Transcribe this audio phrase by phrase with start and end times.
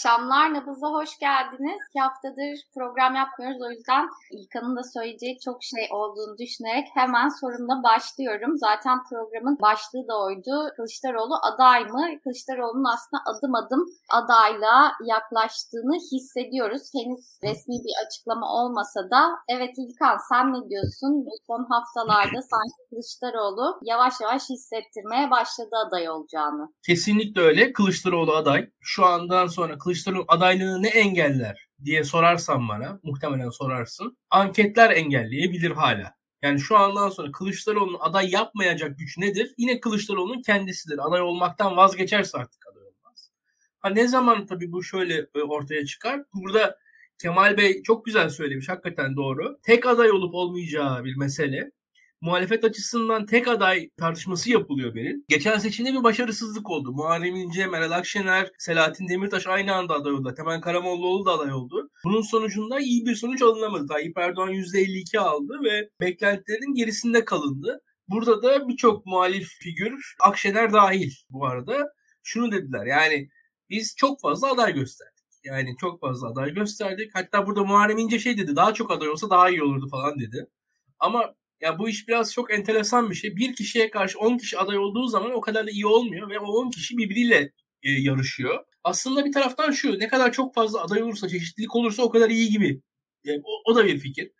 [0.00, 0.54] Akşamlar.
[0.54, 1.80] Nabız'a hoş geldiniz.
[1.90, 3.60] İki haftadır program yapmıyoruz.
[3.66, 8.52] O yüzden İlkan'ın da söyleyeceği çok şey olduğunu düşünerek hemen sorumla başlıyorum.
[8.56, 10.54] Zaten programın başlığı da oydu.
[10.76, 12.04] Kılıçdaroğlu aday mı?
[12.22, 13.82] Kılıçdaroğlu'nun aslında adım adım
[14.20, 16.84] adayla yaklaştığını hissediyoruz.
[16.96, 19.22] Henüz resmi bir açıklama olmasa da.
[19.48, 21.12] Evet İlkan sen ne diyorsun?
[21.26, 26.64] Bu son haftalarda sanki Kılıçdaroğlu yavaş yavaş hissettirmeye başladı aday olacağını.
[26.86, 27.72] Kesinlikle öyle.
[27.72, 28.70] Kılıçdaroğlu aday.
[28.80, 29.89] Şu andan sonra Kılıçdaroğlu
[30.28, 34.18] adaylığını ne engeller diye sorarsan bana, muhtemelen sorarsın.
[34.30, 36.14] Anketler engelleyebilir hala.
[36.42, 39.54] Yani şu andan sonra Kılıçdaroğlu'nun aday yapmayacak güç nedir?
[39.58, 41.08] Yine Kılıçdaroğlu'nun kendisidir.
[41.08, 43.30] Aday olmaktan vazgeçerse artık aday olmaz.
[43.78, 46.20] Ha ne zaman tabii bu şöyle e, ortaya çıkar?
[46.34, 46.78] Burada
[47.18, 48.68] Kemal Bey çok güzel söylemiş.
[48.68, 49.58] Hakikaten doğru.
[49.62, 51.70] Tek aday olup olmayacağı bir mesele
[52.20, 55.24] muhalefet açısından tek aday tartışması yapılıyor benim.
[55.28, 56.92] Geçen seçimde bir başarısızlık oldu.
[56.92, 60.34] Muharrem İnce, Meral Akşener, Selahattin Demirtaş aynı anda aday oldu.
[60.36, 61.90] Temel Karamollaoğlu da aday oldu.
[62.04, 63.86] Bunun sonucunda iyi bir sonuç alınamadı.
[63.86, 67.80] Tayyip Erdoğan %52 aldı ve beklentilerin gerisinde kalındı.
[68.08, 71.86] Burada da birçok muhalif figür, Akşener dahil bu arada,
[72.22, 72.86] şunu dediler.
[72.86, 73.28] Yani
[73.70, 75.20] biz çok fazla aday gösterdik.
[75.44, 77.10] Yani çok fazla aday gösterdik.
[77.14, 80.46] Hatta burada Muharrem İnce şey dedi, daha çok aday olsa daha iyi olurdu falan dedi.
[80.98, 83.36] Ama ya bu iş biraz çok enteresan bir şey.
[83.36, 86.46] Bir kişiye karşı 10 kişi aday olduğu zaman o kadar da iyi olmuyor ve o
[86.46, 88.64] 10 kişi birbiriyle e, yarışıyor.
[88.84, 92.50] Aslında bir taraftan şu ne kadar çok fazla aday olursa çeşitlilik olursa o kadar iyi
[92.50, 92.82] gibi.
[93.24, 94.30] Yani e, o, o da bir fikir.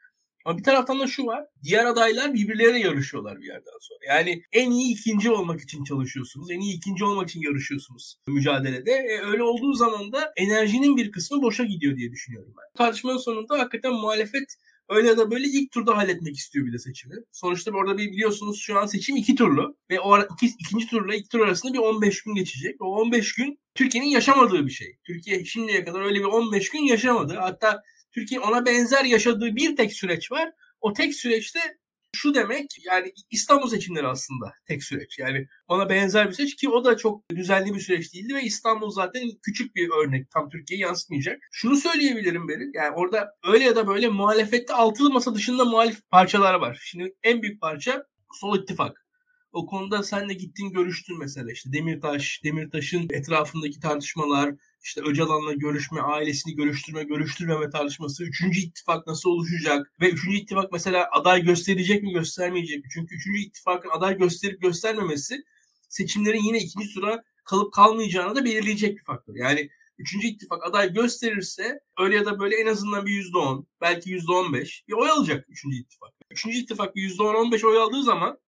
[0.45, 1.47] Ama bir taraftan da şu var.
[1.63, 3.99] Diğer adaylar birbirleriyle yarışıyorlar bir yerden sonra.
[4.09, 6.51] Yani en iyi ikinci olmak için çalışıyorsunuz.
[6.51, 8.93] En iyi ikinci olmak için yarışıyorsunuz mücadelede.
[8.93, 12.85] E, öyle olduğu zaman da enerjinin bir kısmı boşa gidiyor diye düşünüyorum ben.
[12.85, 14.57] Tartışmanın sonunda hakikaten muhalefet
[14.91, 17.15] Öyle ya da böyle ilk turda halletmek istiyor bir de seçimi.
[17.33, 19.77] Sonuçta orada bir biliyorsunuz şu an seçim iki turlu.
[19.91, 22.83] Ve o ara, iki, ikinci turla ilk tur arasında bir 15 gün geçecek.
[22.83, 24.97] O 15 gün Türkiye'nin yaşamadığı bir şey.
[25.05, 27.35] Türkiye şimdiye kadar öyle bir 15 gün yaşamadı.
[27.35, 30.53] Hatta Türkiye ona benzer yaşadığı bir tek süreç var.
[30.81, 31.61] O tek süreçte
[32.17, 35.19] şu demek yani İstanbul seçimleri aslında tek süreç.
[35.19, 38.91] Yani ona benzer bir süreç ki o da çok düzenli bir süreç değildi ve İstanbul
[38.91, 40.31] zaten küçük bir örnek.
[40.31, 41.43] Tam Türkiye'yi yansıtmayacak.
[41.53, 42.71] Şunu söyleyebilirim benim.
[42.75, 46.79] Yani orada öyle ya da böyle muhalefette altılı masa dışında muhalif parçalar var.
[46.83, 49.07] Şimdi en büyük parça Sol İttifak.
[49.53, 56.01] O konuda sen de gittin görüştün mesela işte Demirtaş, Demirtaş'ın etrafındaki tartışmalar, işte Öcalan'la görüşme,
[56.01, 62.13] ailesini görüştürme, görüştürmeme tartışması, üçüncü ittifak nasıl oluşacak ve üçüncü ittifak mesela aday gösterecek mi,
[62.13, 62.91] göstermeyecek mi?
[62.95, 65.45] Çünkü üçüncü ittifakın aday gösterip göstermemesi
[65.89, 69.35] seçimlerin yine ikinci tura kalıp kalmayacağını da belirleyecek bir faktör.
[69.35, 74.11] Yani üçüncü ittifak aday gösterirse öyle ya da böyle en azından bir yüzde on, belki
[74.11, 76.11] yüzde on beş bir oy alacak üçüncü ittifak.
[76.31, 78.39] Üçüncü ittifak bir yüzde on, on beş oy aldığı zaman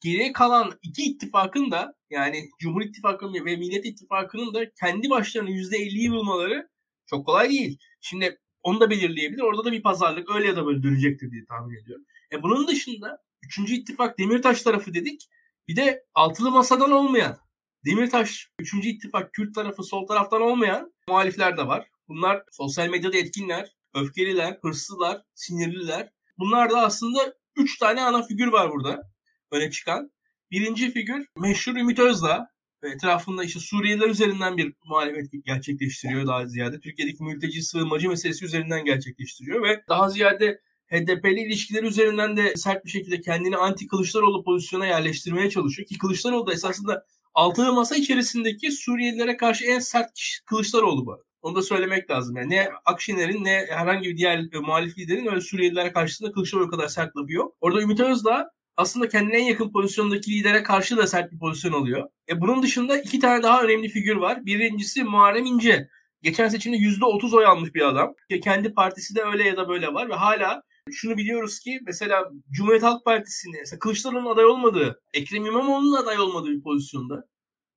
[0.00, 6.10] geriye kalan iki ittifakın da yani Cumhur İttifakı'nın ve Millet İttifakı'nın da kendi başlarına %50'yi
[6.10, 6.68] bulmaları
[7.06, 7.78] çok kolay değil.
[8.00, 9.42] Şimdi onu da belirleyebilir.
[9.42, 12.04] Orada da bir pazarlık öyle ya da böyle dönecektir diye tahmin ediyorum.
[12.32, 13.58] E bunun dışında 3.
[13.58, 15.28] ittifak Demirtaş tarafı dedik.
[15.68, 17.38] Bir de altılı masadan olmayan
[17.84, 18.74] Demirtaş 3.
[18.74, 21.88] ittifak Kürt tarafı sol taraftan olmayan muhalifler de var.
[22.08, 26.10] Bunlar sosyal medyada etkinler, öfkeliler, hırsızlar, sinirliler.
[26.38, 29.10] Bunlar da aslında 3 tane ana figür var burada
[29.50, 30.10] öne çıkan.
[30.50, 32.50] Birinci figür meşhur Ümit Özdağ.
[32.82, 36.80] Etrafında işte Suriyeliler üzerinden bir muhalefet gerçekleştiriyor daha ziyade.
[36.80, 40.60] Türkiye'deki mülteci sığınmacı meselesi üzerinden gerçekleştiriyor ve daha ziyade
[40.90, 45.88] HDP'li ilişkiler üzerinden de sert bir şekilde kendini anti Kılıçdaroğlu pozisyona yerleştirmeye çalışıyor.
[45.88, 51.24] Ki Kılıçdaroğlu da esasında altılı masa içerisindeki Suriyelilere karşı en sert kişi Kılıçdaroğlu bu.
[51.42, 52.36] Onu da söylemek lazım.
[52.36, 57.16] Yani ne Akşener'in ne herhangi bir diğer muhalif liderin öyle Suriyelilere karşısında Kılıçdaroğlu kadar sert
[57.16, 57.56] lafı yok.
[57.60, 62.08] Orada Ümit Özdağ aslında kendine en yakın pozisyondaki lidere karşı da sert bir pozisyon alıyor.
[62.28, 64.46] E bunun dışında iki tane daha önemli figür var.
[64.46, 65.88] Birincisi Muharrem İnce.
[66.22, 68.14] Geçen seçimde %30 oy almış bir adam.
[68.30, 70.62] E kendi partisi de öyle ya da böyle var ve hala
[70.92, 76.48] şunu biliyoruz ki mesela Cumhuriyet Halk Partisi'nin mesela Kılıçdaroğlu'nun aday olmadığı, Ekrem İmamoğlu'nun aday olmadığı
[76.50, 77.24] bir pozisyonda.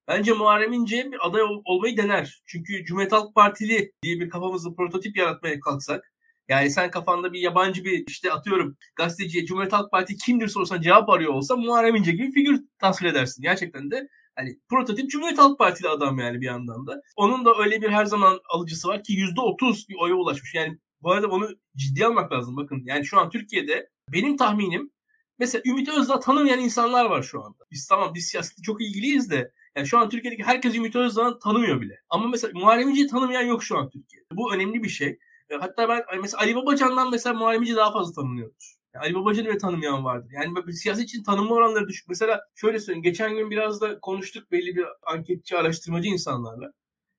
[0.08, 2.42] Bence Muharrem İnce bir aday ol- olmayı dener.
[2.46, 6.13] Çünkü Cumhuriyet Halk Partili diye bir kafamızda prototip yaratmaya kalksak
[6.50, 11.10] yani sen kafanda bir yabancı bir işte atıyorum gazeteciye Cumhuriyet Halk Parti kimdir sorsan cevap
[11.10, 13.42] arıyor olsa Muharrem İnce gibi figür tasvir edersin.
[13.42, 17.02] Gerçekten de hani prototip Cumhuriyet Halk Partili adam yani bir yandan da.
[17.16, 20.54] Onun da öyle bir her zaman alıcısı var ki %30 bir oya ulaşmış.
[20.54, 22.82] Yani bu arada onu ciddi almak lazım bakın.
[22.86, 24.92] Yani şu an Türkiye'de benim tahminim
[25.40, 27.64] mesela Ümit Özdağ tanımayan insanlar var şu anda.
[27.72, 31.82] Biz tamam biz siyasette çok ilgiliyiz de yani şu an Türkiye'deki herkes Ümit Özdağ'ı tanımıyor
[31.82, 32.00] bile.
[32.10, 34.28] Ama mesela Muharrem İnce'yi tanımayan yok şu an Türkiye'de.
[34.32, 35.20] Bu önemli bir şey.
[35.60, 38.76] Hatta ben mesela Ali Babacan'dan mesela Muharremci daha fazla tanınıyordur.
[38.94, 40.30] Yani Ali Babacan'ı bile tanımayan vardır.
[40.34, 42.10] Yani böyle siyaset için tanınma oranları düşük.
[42.10, 43.04] Mesela şöyle söyleyeyim.
[43.04, 46.74] Geçen gün biraz da konuştuk belli bir anketçi, araştırmacı insanlarla.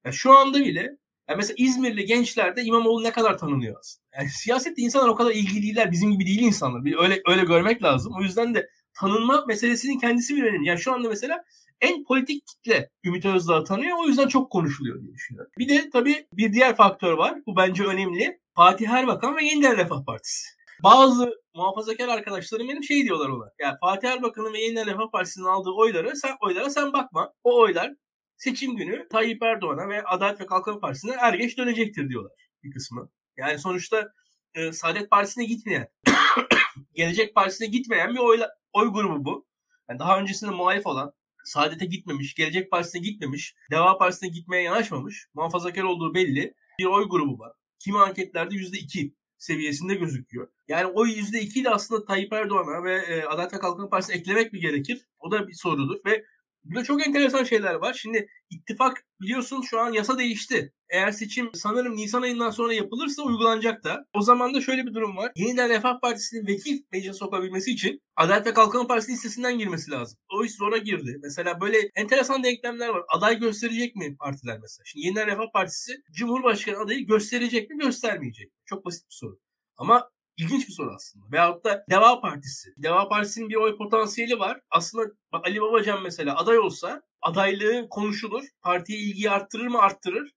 [0.04, 0.80] Ya şu anda bile
[1.28, 4.04] Yani mesela İzmirli gençlerde İmamoğlu ne kadar tanınıyor aslında.
[4.18, 5.92] Yani siyasette insanlar o kadar ilgili değiller.
[5.92, 7.02] Bizim gibi değil insanlar.
[7.02, 8.12] Öyle öyle görmek lazım.
[8.18, 10.68] O yüzden de tanınma meselesinin kendisi bir önemli.
[10.68, 11.44] Yani şu anda mesela
[11.84, 13.96] en politik kitle Ümit Özdağ tanıyor.
[13.98, 15.52] O yüzden çok konuşuluyor diye düşünüyorum.
[15.58, 17.38] Bir de tabii bir diğer faktör var.
[17.46, 18.40] Bu bence önemli.
[18.56, 20.48] Fatih Erbakan ve Yeniden Refah Partisi.
[20.82, 23.44] Bazı muhafazakar arkadaşlarım benim şey diyorlar ona.
[23.58, 27.32] Yani Fatih Erbakan'ın ve Yeniden Refah Partisi'nin aldığı oyları sen oylara sen bakma.
[27.44, 27.92] O oylar
[28.36, 32.32] seçim günü Tayyip Erdoğan'a ve Adalet ve Kalkınma Partisi'ne er geç dönecektir diyorlar
[32.62, 33.10] bir kısmı.
[33.36, 34.12] Yani sonuçta
[34.54, 35.88] e, Saadet Partisi'ne gitmeyen,
[36.94, 39.46] Gelecek Partisi'ne gitmeyen bir oyla, oy grubu bu.
[39.88, 41.12] Yani daha öncesinde muhalif olan,
[41.44, 47.38] Saadet'e gitmemiş, Gelecek Partisi'ne gitmemiş, Deva Partisi'ne gitmeye yanaşmamış, muhafazakar olduğu belli bir oy grubu
[47.38, 47.52] var.
[47.78, 50.48] Kimi anketlerde %2 seviyesinde gözüküyor.
[50.68, 54.60] Yani o %2'yi de aslında Tayyip Erdoğan'a ve e, Adalet ve Kalkınma Partisi'ne eklemek mi
[54.60, 55.06] gerekir?
[55.18, 56.24] O da bir sorudur ve
[56.64, 57.94] Burada çok enteresan şeyler var.
[57.94, 60.72] Şimdi ittifak biliyorsun şu an yasa değişti.
[60.88, 64.06] Eğer seçim sanırım Nisan ayından sonra yapılırsa uygulanacak da.
[64.12, 65.32] O zaman da şöyle bir durum var.
[65.36, 70.18] Yeniden Refah Partisi'nin vekil meclise sokabilmesi için Adalet ve Kalkınma Partisi listesinden girmesi lazım.
[70.34, 71.18] O iş zora girdi.
[71.22, 73.02] Mesela böyle enteresan denklemler var.
[73.08, 74.84] Aday gösterecek mi partiler mesela?
[74.84, 78.58] Şimdi Yeniden Refah Partisi Cumhurbaşkanı adayı gösterecek mi göstermeyecek mi?
[78.66, 79.38] Çok basit bir soru.
[79.76, 81.26] Ama İlginç bir soru aslında.
[81.32, 82.74] Veyahut da Deva Partisi.
[82.76, 84.60] Deva Partisi'nin bir oy potansiyeli var.
[84.70, 88.44] Aslında Ali Babacan mesela aday olsa adaylığı konuşulur.
[88.62, 90.32] Partiye ilgiyi arttırır mı arttırır.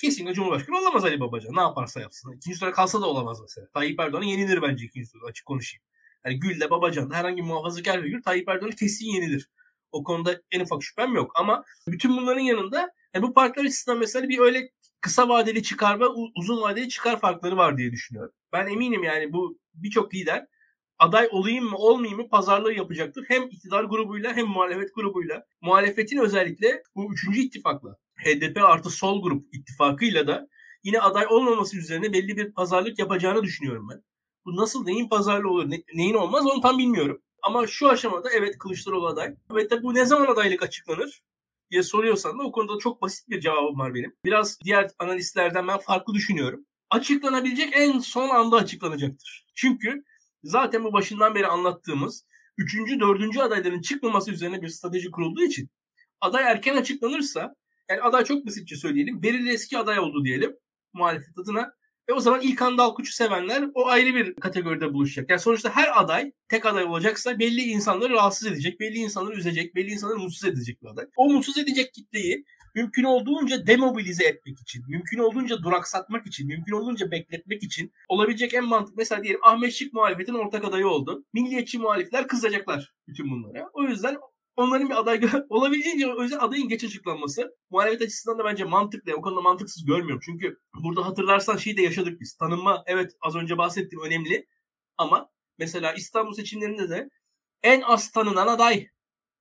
[0.00, 1.56] Kesinlikle Cumhurbaşkanı olamaz Ali Babacan.
[1.56, 2.32] Ne yaparsa yapsın.
[2.32, 3.66] İkinci tura kalsa da olamaz mesela.
[3.74, 5.82] Tayyip Erdoğan'a yenilir bence ikinci turda açık konuşayım.
[6.24, 9.50] Yani Gül'de Babacan herhangi bir muhafazakar figür Tayyip Erdoğan'a kesin yenilir.
[9.92, 11.32] O konuda en ufak şüphem yok.
[11.34, 16.06] Ama bütün bunların yanında yani bu partiler açısından mesela bir öyle kısa vadeli çıkar ve
[16.36, 18.32] uzun vadeli çıkar farkları var diye düşünüyorum.
[18.56, 20.46] Ben eminim yani bu birçok lider
[20.98, 23.24] aday olayım mı olmayayım mı pazarlığı yapacaktır.
[23.28, 25.44] Hem iktidar grubuyla hem muhalefet grubuyla.
[25.60, 30.48] Muhalefetin özellikle bu üçüncü ittifakla HDP artı sol grup ittifakıyla da
[30.84, 34.02] yine aday olmaması üzerine belli bir pazarlık yapacağını düşünüyorum ben.
[34.44, 37.22] Bu nasıl neyin pazarlığı olur ne, neyin olmaz onu tam bilmiyorum.
[37.42, 39.34] Ama şu aşamada evet Kılıçdaroğlu aday.
[39.54, 41.22] Ve de bu ne zaman adaylık açıklanır?
[41.70, 44.16] diye soruyorsan da o konuda çok basit bir cevabım var benim.
[44.24, 46.66] Biraz diğer analistlerden ben farklı düşünüyorum.
[46.90, 49.46] Açıklanabilecek en son anda açıklanacaktır.
[49.54, 50.04] Çünkü
[50.44, 52.26] zaten bu başından beri anlattığımız
[52.58, 52.74] 3.
[53.00, 53.38] 4.
[53.38, 55.70] adayların çıkmaması üzerine bir strateji kurulduğu için
[56.20, 57.54] aday erken açıklanırsa
[57.90, 59.22] yani aday çok basitçe söyleyelim.
[59.22, 60.56] Beril eski aday oldu diyelim
[60.92, 61.72] muhalefet adına.
[62.08, 65.30] Ve o zaman İlkan Dalkuç'u sevenler o ayrı bir kategoride buluşacak.
[65.30, 69.90] Yani sonuçta her aday tek aday olacaksa belli insanları rahatsız edecek, belli insanları üzecek, belli
[69.90, 71.06] insanları mutsuz edecek bir aday.
[71.16, 72.44] O mutsuz edecek kitleyi
[72.76, 78.64] mümkün olduğunca demobilize etmek için, mümkün olduğunca duraksatmak için, mümkün olduğunca bekletmek için olabilecek en
[78.64, 81.24] mantıklı mesela diyelim Ahmet Şık muhalefetin ortak adayı oldu.
[81.32, 83.70] Milliyetçi muhalifler kızacaklar bütün bunlara.
[83.72, 84.16] O yüzden
[84.56, 89.14] onların bir aday olabildiğince o yüzden adayın geç açıklanması muhalefet açısından da bence mantıklı.
[89.14, 90.20] O konuda mantıksız görmüyorum.
[90.24, 92.36] Çünkü burada hatırlarsan şeyi de yaşadık biz.
[92.36, 94.46] Tanınma evet az önce bahsettiğim önemli
[94.96, 97.08] ama mesela İstanbul seçimlerinde de
[97.62, 98.88] en az tanınan aday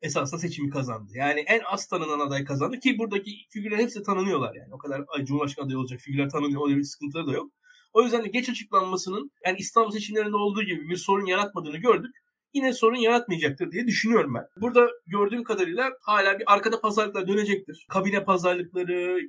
[0.02, 1.12] esasında seçimi kazandı.
[1.16, 4.74] Yani en az tanınan aday kazandı ki buradaki figürler hepsi tanınıyorlar yani.
[4.74, 6.68] O kadar Cumhurbaşkanı adayı olacak figürler tanınıyor.
[6.68, 7.52] Öyle bir sıkıntıları da yok.
[7.94, 12.16] O yüzden de geç açıklanmasının yani İstanbul seçimlerinde olduğu gibi bir sorun yaratmadığını gördük
[12.56, 14.44] yine sorun yaratmayacaktır diye düşünüyorum ben.
[14.62, 17.86] Burada gördüğüm kadarıyla hala bir arkada pazarlıklar dönecektir.
[17.90, 19.20] Kabine pazarlıkları,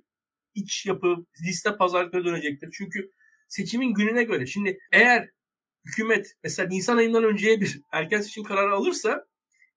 [0.54, 2.68] iç yapı, liste pazarlıkları dönecektir.
[2.78, 3.10] Çünkü
[3.48, 5.28] seçimin gününe göre şimdi eğer
[5.86, 9.24] hükümet mesela Nisan ayından önceye bir erken seçim kararı alırsa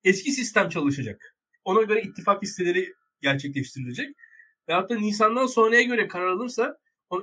[0.04, 1.36] eski sistem çalışacak.
[1.66, 4.16] Ona göre ittifak listeleri gerçekleştirilecek.
[4.70, 6.40] Veyahut da Nisan'dan sonraya göre karar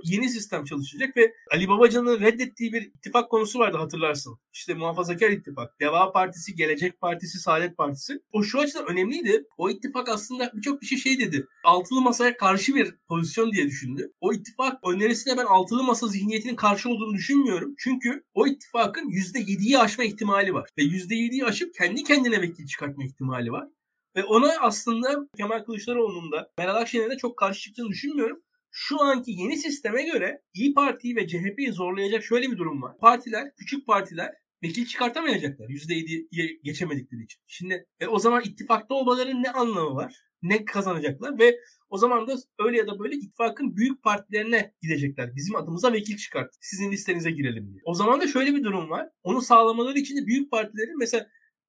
[0.02, 4.38] yeni sistem çalışacak ve Ali Babacan'ın reddettiği bir ittifak konusu vardı hatırlarsın.
[4.52, 5.80] İşte muhafazakar ittifak.
[5.80, 8.20] Deva Partisi, Gelecek Partisi, Saadet Partisi.
[8.32, 9.44] O şu açıdan önemliydi.
[9.58, 11.46] O ittifak aslında birçok bir şey şey dedi.
[11.64, 14.12] Altılı masaya karşı bir pozisyon diye düşündü.
[14.20, 17.74] O ittifak önerisine ben altılı masa zihniyetinin karşı olduğunu düşünmüyorum.
[17.78, 20.68] Çünkü o ittifakın %7'yi aşma ihtimali var.
[20.78, 23.68] Ve %7'yi aşıp kendi kendine vekil çıkartma ihtimali var.
[24.16, 28.42] Ve ona aslında Kemal Kılıçdaroğlu'nun da Meral Akşener'in de çok karşı çıktığını düşünmüyorum
[28.78, 32.98] şu anki yeni sisteme göre İyi Parti'yi ve CHP'yi zorlayacak şöyle bir durum var.
[32.98, 37.42] Partiler, küçük partiler vekil çıkartamayacaklar %7'ye geçemedikleri için.
[37.46, 40.14] Şimdi e, o zaman ittifakta olmaların ne anlamı var?
[40.42, 45.36] Ne kazanacaklar ve o zaman da öyle ya da böyle ittifakın büyük partilerine gidecekler.
[45.36, 46.54] Bizim adımıza vekil çıkart.
[46.60, 47.80] Sizin listenize girelim diye.
[47.84, 49.08] O zaman da şöyle bir durum var.
[49.22, 51.26] Onu sağlamaları için de büyük partilerin mesela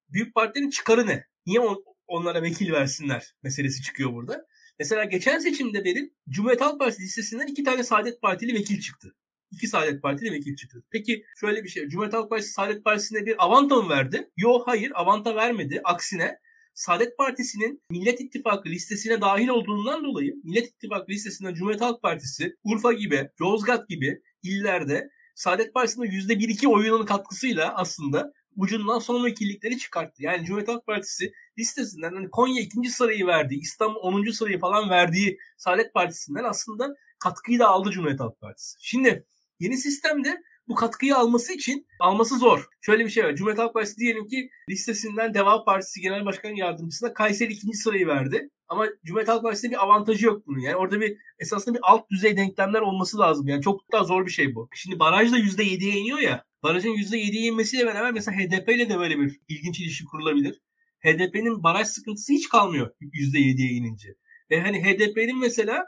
[0.08, 1.24] büyük partilerin çıkarı ne?
[1.46, 4.46] Niye on, onlara vekil versinler meselesi çıkıyor burada.
[4.78, 9.14] Mesela geçen seçimde benim Cumhuriyet Halk Partisi listesinden iki tane Saadet Partili vekil çıktı.
[9.50, 10.84] İki Saadet Partili vekil çıktı.
[10.90, 11.88] Peki şöyle bir şey.
[11.88, 14.30] Cumhuriyet Halk Partisi Saadet Partisi'ne bir avanta mı verdi?
[14.36, 15.80] Yok hayır avanta vermedi.
[15.84, 16.38] Aksine
[16.74, 22.92] Saadet Partisi'nin Millet İttifakı listesine dahil olduğundan dolayı Millet İttifakı listesinden Cumhuriyet Halk Partisi, Urfa
[22.92, 30.22] gibi, Yozgat gibi illerde Saadet Partisi'nin %1-2 oyunun katkısıyla aslında ucundan son vekillikleri çıkarttı.
[30.22, 34.30] Yani Cumhuriyet Halk Partisi listesinden hani Konya ikinci sırayı verdiği, İstanbul 10.
[34.30, 38.76] sırayı falan verdiği Saadet Partisi'nden aslında katkıyı da aldı Cumhuriyet Halk Partisi.
[38.80, 39.26] Şimdi
[39.60, 42.68] yeni sistemde bu katkıyı alması için alması zor.
[42.80, 43.36] Şöyle bir şey var.
[43.36, 48.50] Cumhuriyet Halk Partisi diyelim ki listesinden Deva Partisi Genel Başkan Yardımcısına Kayseri ikinci sırayı verdi.
[48.68, 50.58] Ama Cumhuriyet Halk Partisi'nde bir avantajı yok bunun.
[50.58, 53.48] Yani orada bir esasında bir alt düzey denklemler olması lazım.
[53.48, 54.68] Yani çok daha zor bir şey bu.
[54.74, 56.44] Şimdi baraj da %7'ye iniyor ya.
[56.62, 60.60] Barajın %7'ye inmesiyle beraber mesela HDP ile de böyle bir ilginç ilişki kurulabilir.
[61.00, 64.14] HDP'nin baraj sıkıntısı hiç kalmıyor %7'ye inince.
[64.50, 65.84] Ve hani HDP'nin mesela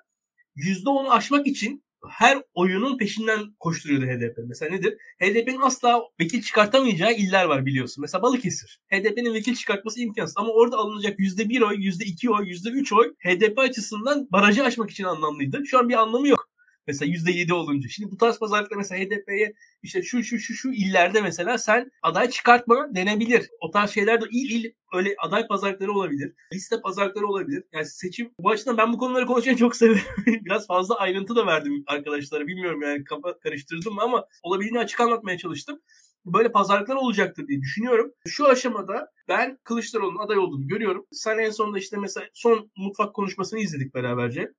[0.57, 4.39] %10'u aşmak için her oyunun peşinden koşturuyordu HDP.
[4.49, 4.97] Mesela nedir?
[5.19, 8.03] HDP'nin asla vekil çıkartamayacağı iller var biliyorsun.
[8.03, 8.81] Mesela Balıkesir.
[8.93, 10.37] HDP'nin vekil çıkartması imkansız.
[10.37, 15.67] Ama orada alınacak %1 oy, %2 oy, %3 oy HDP açısından barajı aşmak için anlamlıydı.
[15.67, 16.50] Şu an bir anlamı yok.
[16.87, 17.89] Mesela %7 olunca.
[17.89, 22.31] Şimdi bu tarz pazarlıkta mesela HDP'ye işte şu şu şu şu illerde mesela sen aday
[22.31, 23.49] çıkartma denebilir.
[23.61, 26.33] O tarz şeyler de il il öyle aday pazarlıkları olabilir.
[26.55, 27.65] Liste pazarlıkları olabilir.
[27.73, 30.03] Yani seçim bu açıdan ben bu konuları konuşmayı çok severim.
[30.27, 32.47] Biraz fazla ayrıntı da verdim arkadaşlara.
[32.47, 35.81] Bilmiyorum yani kafa karıştırdım ama olabildiğini açık anlatmaya çalıştım
[36.27, 38.13] böyle pazarlıklar olacaktır diye düşünüyorum.
[38.27, 41.07] Şu aşamada ben Kılıçdaroğlu'nun aday olduğunu görüyorum.
[41.13, 44.53] Sen en sonunda işte mesela son mutfak konuşmasını izledik beraberce.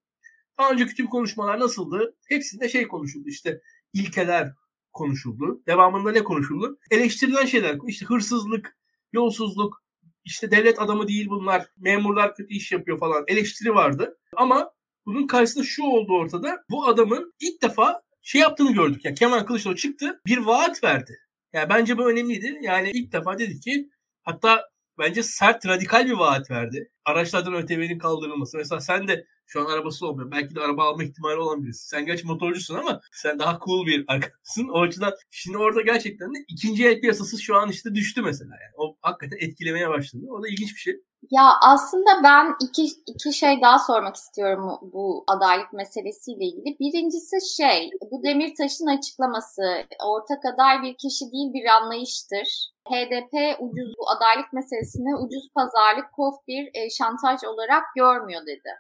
[0.62, 2.16] Daha önceki tüm konuşmalar nasıldı?
[2.28, 3.62] Hepsinde şey konuşuldu işte
[3.94, 4.54] ilkeler
[4.94, 5.64] konuşuldu.
[5.68, 6.80] Devamında ne konuşuldu?
[6.92, 8.78] Eleştirilen şeyler işte hırsızlık,
[9.14, 9.84] yolsuzluk,
[10.26, 14.18] işte devlet adamı değil bunlar, memurlar kötü iş yapıyor falan eleştiri vardı.
[14.38, 14.72] Ama
[15.06, 16.64] bunun karşısında şu oldu ortada.
[16.70, 19.06] Bu adamın ilk defa şey yaptığını gördük.
[19.06, 21.18] Yani Kemal Kılıçdaroğlu çıktı bir vaat verdi.
[21.54, 22.60] Yani bence bu önemliydi.
[22.62, 23.90] Yani ilk defa dedi ki
[24.24, 26.90] hatta bence sert radikal bir vaat verdi.
[27.06, 28.58] Araçlardan ÖTV'nin kaldırılması.
[28.58, 30.32] Mesela sen de şu an arabası olmuyor.
[30.32, 31.88] Belki de araba alma ihtimali olan birisi.
[31.88, 34.68] Sen gerçi motorcusun ama sen daha cool bir arkadaşsın.
[34.70, 38.52] O açıdan şimdi orada gerçekten de ikinci el piyasası şu an işte düştü mesela.
[38.52, 38.74] Yani.
[38.78, 40.26] O hakikaten etkilemeye başladı.
[40.30, 40.96] O da ilginç bir şey.
[41.30, 46.80] Ya aslında ben iki, iki şey daha sormak istiyorum bu adaylık meselesiyle ilgili.
[46.80, 49.62] Birincisi şey, bu Demirtaş'ın açıklaması
[50.06, 52.48] ortak aday bir kişi değil bir anlayıştır.
[52.90, 58.72] HDP ucuz bu adaylık meselesini ucuz pazarlık, kof bir e, şantaj olarak görmüyor dedi.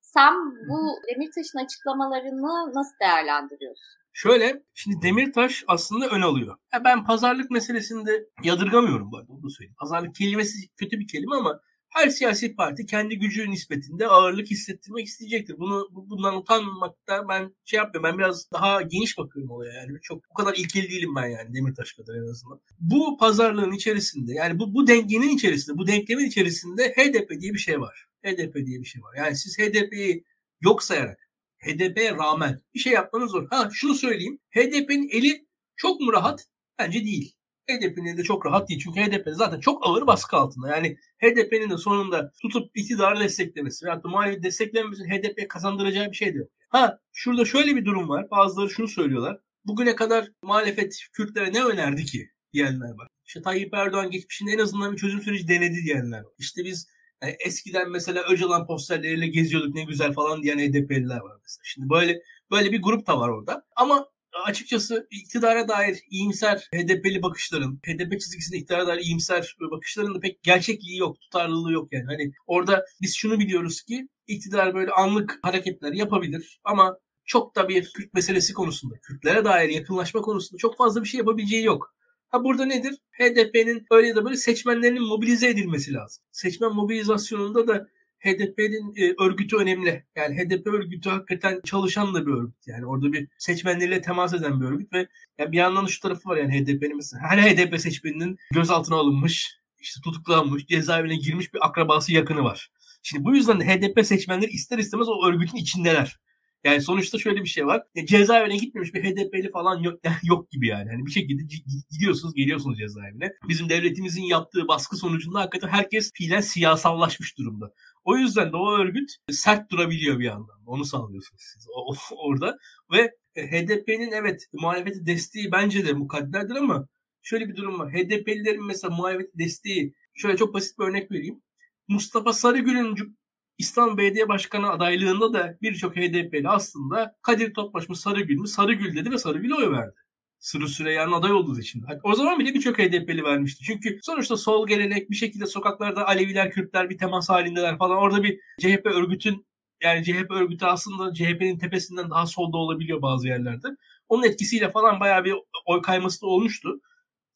[0.00, 0.34] Sen
[0.68, 3.96] bu Demirtaş'ın açıklamalarını nasıl değerlendiriyorsun?
[4.12, 6.56] Şöyle, şimdi Demirtaş aslında ön alıyor.
[6.72, 9.76] Ya ben pazarlık meselesinde yadırgamıyorum bu arada, onu söyleyeyim.
[9.80, 15.58] Pazarlık kelimesi kötü bir kelime ama her siyasi parti kendi gücü nispetinde ağırlık hissettirmek isteyecektir.
[15.58, 18.10] Bunu bundan utanmamakta ben şey yapmıyorum.
[18.10, 19.98] Ben biraz daha geniş bakıyorum olaya yani.
[20.02, 22.60] Çok bu kadar ilkeli değilim ben yani Demirtaş kadar en azından.
[22.80, 27.80] Bu pazarlığın içerisinde yani bu, bu dengenin içerisinde, bu denklemin içerisinde HDP diye bir şey
[27.80, 28.06] var.
[28.24, 29.14] HDP diye bir şey var.
[29.16, 30.24] Yani siz HDP'yi
[30.60, 31.26] yok sayarak
[31.58, 33.48] HDP'ye rağmen bir şey yapmanız zor.
[33.50, 34.38] Ha şunu söyleyeyim.
[34.50, 36.46] HDP'nin eli çok mu rahat?
[36.78, 37.35] Bence değil.
[37.70, 38.80] HDP'nin de çok rahat değil.
[38.84, 40.68] Çünkü HDP zaten çok ağır baskı altında.
[40.68, 46.34] Yani HDP'nin de sonunda tutup iktidarı desteklemesi veyahut da muhalefet desteklememesi HDP kazandıracağı bir şey
[46.34, 46.48] de yok.
[46.68, 48.30] Ha şurada şöyle bir durum var.
[48.30, 49.38] Bazıları şunu söylüyorlar.
[49.64, 53.08] Bugüne kadar muhalefet Kürtlere ne önerdi ki diyenler var.
[53.26, 56.32] İşte Tayyip Erdoğan geçmişinde en azından bir çözüm süreci denedi diyenler var.
[56.38, 56.86] İşte biz
[57.22, 61.62] yani eskiden mesela Öcalan posterleriyle geziyorduk ne güzel falan diyen HDP'liler var mesela.
[61.64, 63.66] Şimdi böyle böyle bir grup da var orada.
[63.76, 64.08] Ama
[64.44, 70.98] açıkçası iktidara dair iyimser HDP'li bakışların, HDP çizgisinde iktidara dair iyimser bakışların da pek gerçekliği
[70.98, 72.04] yok, tutarlılığı yok yani.
[72.06, 77.92] Hani orada biz şunu biliyoruz ki iktidar böyle anlık hareketler yapabilir ama çok da bir
[77.92, 81.94] Kürt meselesi konusunda, Kürtlere dair yakınlaşma konusunda çok fazla bir şey yapabileceği yok.
[82.28, 82.94] Ha burada nedir?
[83.12, 86.24] HDP'nin öyle da böyle seçmenlerinin mobilize edilmesi lazım.
[86.32, 90.04] Seçmen mobilizasyonunda da HDP'nin e, örgütü önemli.
[90.16, 92.66] Yani HDP örgütü hakikaten çalışan da bir örgüt.
[92.66, 95.08] Yani orada bir seçmenleriyle temas eden bir örgüt ve
[95.38, 100.00] yani bir yandan şu tarafı var yani HDP'nin mesela her HDP seçmeninin gözaltına alınmış, işte
[100.00, 102.70] tutuklanmış, cezaevine girmiş bir akrabası yakını var.
[103.02, 106.16] Şimdi bu yüzden de HDP seçmenleri ister istemez o örgütün içindeler.
[106.64, 107.82] Yani sonuçta şöyle bir şey var.
[107.94, 110.90] Ya cezaevine gitmemiş bir HDP'li falan yok, yok gibi yani.
[110.90, 111.42] Hani bir şekilde
[111.90, 113.32] gidiyorsunuz geliyorsunuz cezaevine.
[113.48, 117.72] Bizim devletimizin yaptığı baskı sonucunda hakikaten herkes fiilen siyasallaşmış durumda.
[118.06, 120.56] O yüzden de o örgüt sert durabiliyor bir yandan.
[120.66, 121.66] Onu sağlıyorsunuz siz
[122.10, 122.58] orada.
[122.92, 126.88] Ve HDP'nin evet muhalefeti desteği bence de mukadderdir ama
[127.22, 127.92] şöyle bir durum var.
[127.92, 131.42] HDP'lilerin mesela muhalefeti desteği şöyle çok basit bir örnek vereyim.
[131.88, 133.18] Mustafa Sarıgül'ün
[133.58, 139.10] İstanbul Belediye Başkanı adaylığında da birçok HDP'li aslında Kadir Topbaş mı Sarıgül mü Sarıgül dedi
[139.10, 139.96] ve Sarıgül'e oy verdi.
[140.38, 141.86] Sırrı Süreyya'nın aday olduğu seçimde.
[142.02, 143.64] O zaman bile birçok HDP'li vermişti.
[143.64, 147.98] Çünkü sonuçta sol gelenek bir şekilde sokaklarda Aleviler, Kürtler bir temas halindeler falan.
[147.98, 149.46] Orada bir CHP örgütün
[149.82, 153.68] yani CHP örgütü aslında CHP'nin tepesinden daha solda olabiliyor bazı yerlerde.
[154.08, 155.34] Onun etkisiyle falan bayağı bir
[155.66, 156.80] oy kayması da olmuştu.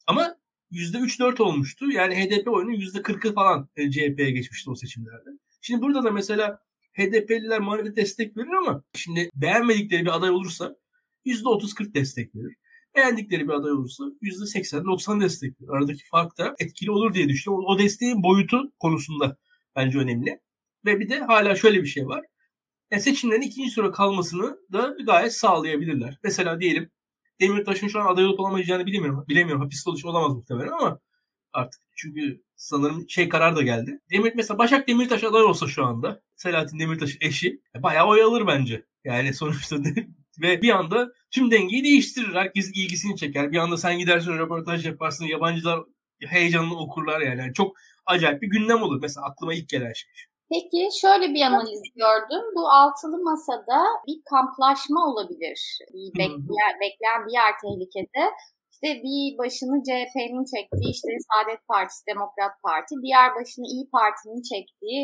[0.07, 0.35] Ama
[0.71, 1.91] %3-4 olmuştu.
[1.91, 5.29] Yani HDP oyunun %40'ı falan e, CHP'ye geçmişti o seçimlerde.
[5.61, 6.59] Şimdi burada da mesela
[6.93, 10.75] HDP'liler muhalefete destek verir ama şimdi beğenmedikleri bir aday olursa
[11.25, 12.55] %30-40 destek verir.
[12.95, 15.69] Beğendikleri bir aday olursa %80-90 destek verir.
[15.69, 17.65] Aradaki fark da etkili olur diye düşünüyorum.
[17.67, 19.37] O desteğin boyutu konusunda
[19.75, 20.39] bence önemli.
[20.85, 22.25] Ve bir de hala şöyle bir şey var.
[22.91, 26.19] Yani seçimlerin ikinci sıra kalmasını da gayet sağlayabilirler.
[26.23, 26.91] Mesela diyelim
[27.41, 29.25] Demirtaş'ın şu an aday olup olamayacağını bilemiyorum.
[29.29, 29.61] Bilemiyorum.
[29.61, 30.99] Hapiste oluş olamaz muhtemelen ama
[31.53, 33.99] artık çünkü sanırım şey karar da geldi.
[34.11, 38.47] Demir mesela Başak Demirtaş aday olsa şu anda Selahattin Demirtaş'ın eşi e, bayağı oy alır
[38.47, 38.85] bence.
[39.03, 39.77] Yani sonuçta
[40.41, 42.35] ve bir anda tüm dengeyi değiştirir.
[42.35, 43.51] Herkes ilgisini çeker.
[43.51, 45.25] Bir anda sen gidersin röportaj yaparsın.
[45.25, 45.79] Yabancılar
[46.27, 47.39] heyecanlı okurlar yani.
[47.39, 48.99] yani çok acayip bir gündem olur.
[49.01, 50.11] Mesela aklıma ilk gelen şey.
[50.53, 52.43] Peki şöyle bir analiz gördüm.
[52.55, 55.59] Bu altılı masada bir kamplaşma olabilir.
[55.93, 58.23] Bir bekleyen, bekleyen diğer tehlikede
[58.73, 65.01] işte bir başını CHP'nin çektiği işte Saadet Partisi, Demokrat Parti, diğer başını İyi Parti'nin çektiği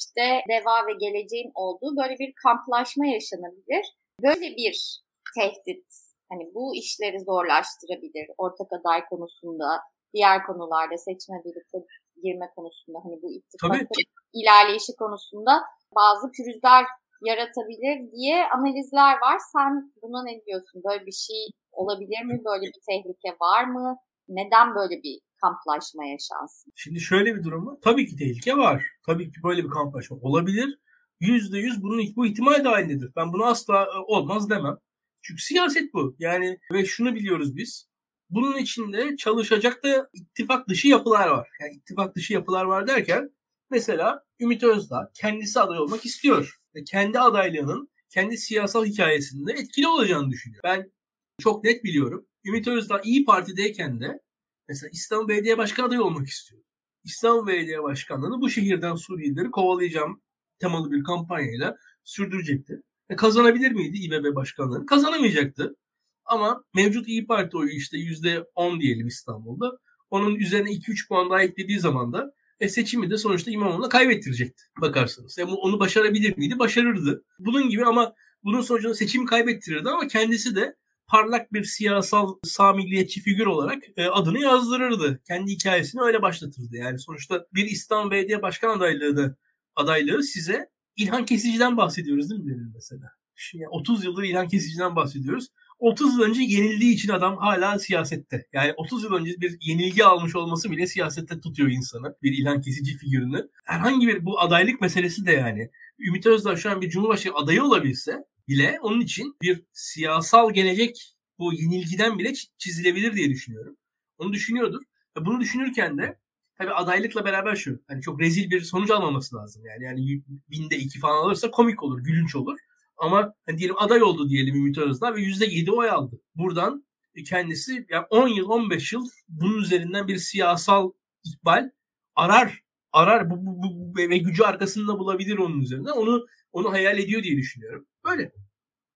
[0.00, 3.84] işte Deva ve Geleceğin olduğu böyle bir kamplaşma yaşanabilir.
[4.22, 5.02] Böyle bir
[5.38, 5.86] tehdit
[6.30, 9.80] hani bu işleri zorlaştırabilir ortak aday konusunda,
[10.14, 11.78] diğer konularda seçme birlikte
[12.22, 13.88] girme konusunda hani bu ittifak
[14.32, 15.52] ilerleyişi konusunda
[15.96, 16.84] bazı pürüzler
[17.22, 19.38] yaratabilir diye analizler var.
[19.52, 20.82] Sen buna ne diyorsun?
[20.88, 22.40] Böyle bir şey olabilir mi?
[22.44, 23.96] Böyle bir tehlike var mı?
[24.28, 26.72] Neden böyle bir kamplaşma yaşansın?
[26.76, 27.76] Şimdi şöyle bir durum var.
[27.84, 28.86] Tabii ki tehlike var.
[29.06, 30.78] Tabii ki böyle bir kamplaşma olabilir.
[31.20, 33.12] Yüzde yüz bunun bu ihtimal dahilindedir.
[33.16, 34.76] Ben bunu asla e, olmaz demem.
[35.22, 36.16] Çünkü siyaset bu.
[36.18, 37.90] Yani ve şunu biliyoruz biz.
[38.30, 41.48] Bunun içinde çalışacak da ittifak dışı yapılar var.
[41.60, 43.30] Yani ittifak dışı yapılar var derken
[43.70, 46.60] mesela Ümit Özdağ kendisi aday olmak istiyor.
[46.74, 50.62] Ve kendi adaylığının kendi siyasal hikayesinde etkili olacağını düşünüyor.
[50.64, 50.92] Ben
[51.40, 52.26] çok net biliyorum.
[52.44, 54.20] Ümit Özdağ İyi Parti'deyken de
[54.68, 56.62] mesela İstanbul Belediye Başkanı adayı olmak istiyor.
[57.04, 60.22] İstanbul Belediye Başkanlığı'nı bu şehirden Suriyelileri kovalayacağım
[60.60, 62.82] temalı bir kampanyayla sürdürecekti.
[63.10, 64.86] E kazanabilir miydi İBB başkanlığını?
[64.86, 65.76] Kazanamayacaktı.
[66.24, 69.78] Ama mevcut İyi Parti oyu işte %10 diyelim İstanbul'da.
[70.10, 75.38] Onun üzerine 2-3 puan daha eklediği zaman da e, seçimi de sonuçta İmamoğlu'na kaybettirecekti bakarsanız.
[75.38, 76.58] Yani onu başarabilir miydi?
[76.58, 77.24] Başarırdı.
[77.38, 83.20] Bunun gibi ama bunun sonucunda seçimi kaybettirirdi ama kendisi de parlak bir siyasal sağ milliyetçi
[83.20, 85.20] figür olarak e, adını yazdırırdı.
[85.26, 86.76] Kendi hikayesini öyle başlatırdı.
[86.76, 89.36] Yani sonuçta bir İstanbul Belediye Başkan adaylığı da
[89.80, 93.06] adaylığı size İlhan Kesici'den bahsediyoruz değil mi benim mesela?
[93.34, 95.48] Şimdi 30 yıldır İlhan Kesici'den bahsediyoruz.
[95.78, 98.46] 30 yıl önce yenildiği için adam hala siyasette.
[98.52, 102.16] Yani 30 yıl önce bir yenilgi almış olması bile siyasette tutuyor insanı.
[102.22, 103.48] Bir ilan kesici figürünü.
[103.64, 105.70] Herhangi bir bu adaylık meselesi de yani.
[105.98, 111.52] Ümit Özdağ şu an bir cumhurbaşkanı adayı olabilse bile onun için bir siyasal gelecek bu
[111.54, 113.76] yenilgiden bile çizilebilir diye düşünüyorum.
[114.18, 114.82] Onu düşünüyordur.
[115.20, 116.18] Bunu düşünürken de
[116.60, 117.80] tabii adaylıkla beraber şu.
[117.88, 119.64] Hani çok rezil bir sonuç almaması lazım.
[119.64, 122.58] Yani yani binde iki falan alırsa komik olur, gülünç olur.
[122.96, 126.20] Ama hani diyelim aday oldu diyelim Ümit Özdağ ve %7 oy aldı.
[126.34, 126.84] Buradan
[127.26, 130.92] kendisi yani 10 yıl 15 yıl bunun üzerinden bir siyasal
[131.24, 131.70] ikbal
[132.16, 132.60] arar
[132.92, 135.92] arar bu, bu, bu, ve gücü arkasında bulabilir onun üzerinden.
[135.92, 137.86] Onu onu hayal ediyor diye düşünüyorum.
[138.04, 138.32] Böyle.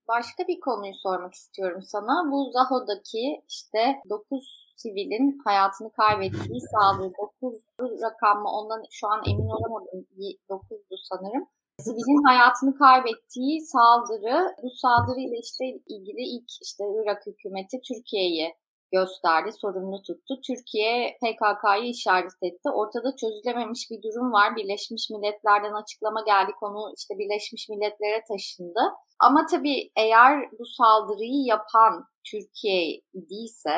[0.08, 2.32] Başka bir konuyu sormak istiyorum sana.
[2.32, 7.54] Bu Zaho'daki işte 9 sivilin hayatını kaybettiği saldırı 9
[8.02, 10.06] rakam mı ondan şu an emin olamadım
[10.50, 11.46] 9'du sanırım.
[11.80, 18.54] Sivilin hayatını kaybettiği saldırı, bu saldırıyla işte ilgili ilk işte Irak hükümeti Türkiye'yi
[18.92, 20.40] gösterdi, sorumlu tuttu.
[20.46, 22.68] Türkiye PKK'yı işaret etti.
[22.70, 24.56] Ortada çözülememiş bir durum var.
[24.56, 26.52] Birleşmiş Milletler'den açıklama geldi.
[26.60, 28.80] Konu işte Birleşmiş Milletler'e taşındı.
[29.18, 33.76] Ama tabii eğer bu saldırıyı yapan Türkiye idiyse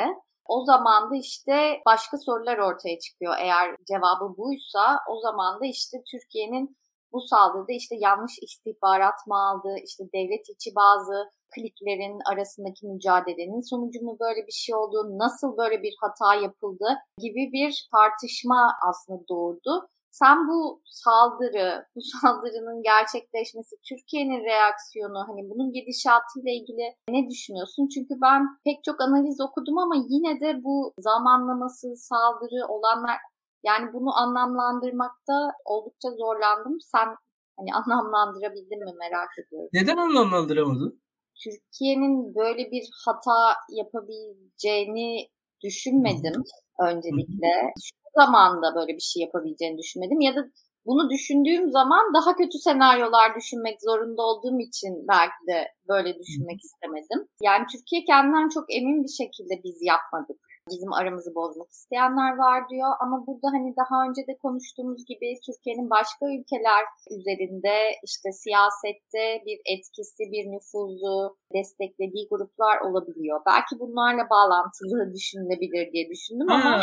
[0.49, 3.35] o zaman da işte başka sorular ortaya çıkıyor.
[3.39, 6.77] Eğer cevabı buysa o zaman da işte Türkiye'nin
[7.13, 14.05] bu saldırıda işte yanlış istihbarat mı aldı, işte devlet içi bazı kliklerin arasındaki mücadelenin sonucu
[14.05, 19.89] mu böyle bir şey oldu, nasıl böyle bir hata yapıldı gibi bir tartışma aslında doğurdu.
[20.19, 27.89] Sen bu saldırı, bu saldırının gerçekleşmesi, Türkiye'nin reaksiyonu, hani bunun gidişatıyla ilgili ne düşünüyorsun?
[27.95, 33.19] Çünkü ben pek çok analiz okudum ama yine de bu zamanlaması, saldırı olanlar
[33.65, 36.79] yani bunu anlamlandırmakta oldukça zorlandım.
[36.81, 37.09] Sen
[37.57, 39.71] hani anlamlandırabildin mi merak ediyorum.
[39.73, 41.03] Neden anlamlandıramadın?
[41.45, 45.29] Türkiye'nin böyle bir hata yapabileceğini
[45.65, 46.43] düşünmedim
[46.81, 47.53] öncelikle.
[47.85, 50.41] Şu zamanda böyle bir şey yapabileceğini düşünmedim ya da
[50.87, 57.29] bunu düşündüğüm zaman daha kötü senaryolar düşünmek zorunda olduğum için belki de böyle düşünmek istemedim.
[57.43, 60.41] Yani Türkiye kendinden çok emin bir şekilde biz yapmadık.
[60.71, 65.91] Bizim aramızı bozmak isteyenler var diyor ama burada hani daha önce de konuştuğumuz gibi Türkiye'nin
[65.91, 66.83] başka ülkeler
[67.19, 73.41] üzerinde işte siyasette bir etkisi, bir nüfuzu desteklediği gruplar olabiliyor.
[73.47, 76.81] Belki bunlarla bağlantılı düşünülebilir diye düşündüm ama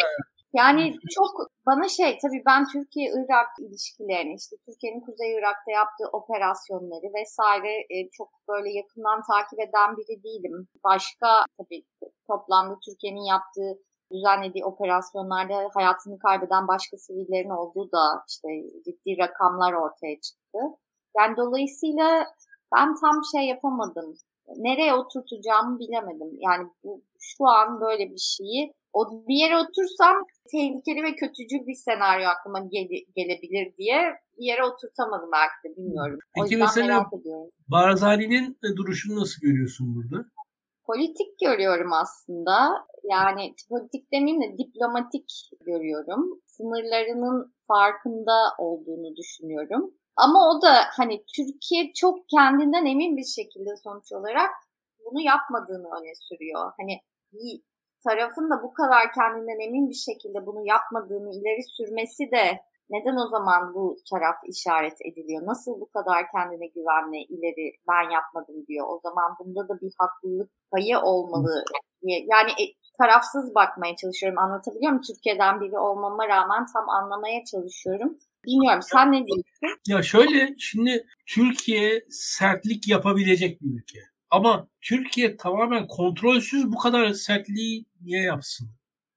[0.54, 1.32] yani çok
[1.66, 8.30] bana şey tabii ben Türkiye-Irak ilişkilerini işte Türkiye'nin Kuzey Irak'ta yaptığı operasyonları vesaire e, çok
[8.50, 10.68] böyle yakından takip eden biri değilim.
[10.84, 11.84] Başka tabii
[12.28, 13.80] toplamda Türkiye'nin yaptığı
[14.12, 18.48] düzenlediği operasyonlarda hayatını kaybeden başka sivillerin olduğu da işte
[18.86, 20.60] ciddi rakamlar ortaya çıktı.
[21.18, 22.26] Yani dolayısıyla
[22.76, 24.16] ben tam şey yapamadım.
[24.58, 26.32] Nereye oturtacağımı bilemedim.
[26.40, 30.16] Yani bu, şu an böyle bir şeyi o bir yere otursam
[30.52, 33.98] tehlikeli ve kötücül bir senaryo aklıma gele, gelebilir diye
[34.38, 36.20] bir yere oturtamadım belki de bilmiyorum.
[36.36, 37.50] Peki o yüzden mesela merak ediyorum.
[37.68, 40.26] Barzani'nin duruşunu nasıl görüyorsun burada?
[40.86, 42.86] Politik görüyorum aslında.
[43.04, 45.30] Yani politik demeyeyim de diplomatik
[45.66, 46.42] görüyorum.
[46.46, 49.94] Sınırlarının farkında olduğunu düşünüyorum.
[50.16, 54.52] Ama o da hani Türkiye çok kendinden emin bir şekilde sonuç olarak
[55.06, 56.72] bunu yapmadığını öne sürüyor.
[56.78, 57.00] Hani
[57.34, 57.62] bir
[58.04, 62.46] tarafın da bu kadar kendinden emin bir şekilde bunu yapmadığını ileri sürmesi de
[62.90, 65.46] neden o zaman bu taraf işaret ediliyor?
[65.46, 68.86] Nasıl bu kadar kendine güvenle ileri ben yapmadım diyor.
[68.90, 71.64] O zaman bunda da bir haklılık payı olmalı.
[72.04, 72.64] Yani e,
[72.98, 74.40] tarafsız bakmaya çalışıyorum.
[74.40, 75.04] Anlatabiliyor muyum?
[75.08, 78.18] Türkiye'den biri olmama rağmen tam anlamaya çalışıyorum.
[78.46, 79.80] Bilmiyorum sen ne diyorsun?
[79.88, 84.00] Ya şöyle şimdi Türkiye sertlik yapabilecek bir ülke.
[84.34, 88.70] Ama Türkiye tamamen kontrolsüz bu kadar sertliği niye yapsın?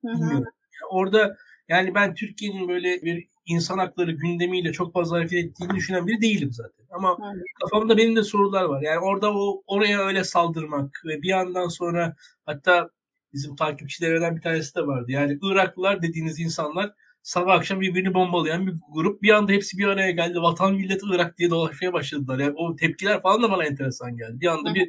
[0.04, 0.44] Bilmiyorum.
[0.44, 1.36] Yani orada
[1.68, 6.52] yani ben Türkiye'nin böyle bir insan hakları gündemiyle çok fazla hareket ettiğini düşünen biri değilim
[6.52, 6.86] zaten.
[6.90, 7.44] Ama evet.
[7.60, 8.82] kafamda benim de sorular var.
[8.82, 12.90] Yani orada o oraya öyle saldırmak ve bir yandan sonra hatta
[13.32, 15.12] bizim takipçilerden bir tanesi de vardı.
[15.12, 16.92] Yani Iraklılar dediğiniz insanlar
[17.26, 19.22] sabah akşam birbirini bombalayan bir grup.
[19.22, 20.42] Bir anda hepsi bir araya geldi.
[20.42, 22.38] Vatan millet Irak diye dolaşmaya başladılar.
[22.38, 24.40] Yani o tepkiler falan da bana enteresan geldi.
[24.40, 24.88] Bir anda bir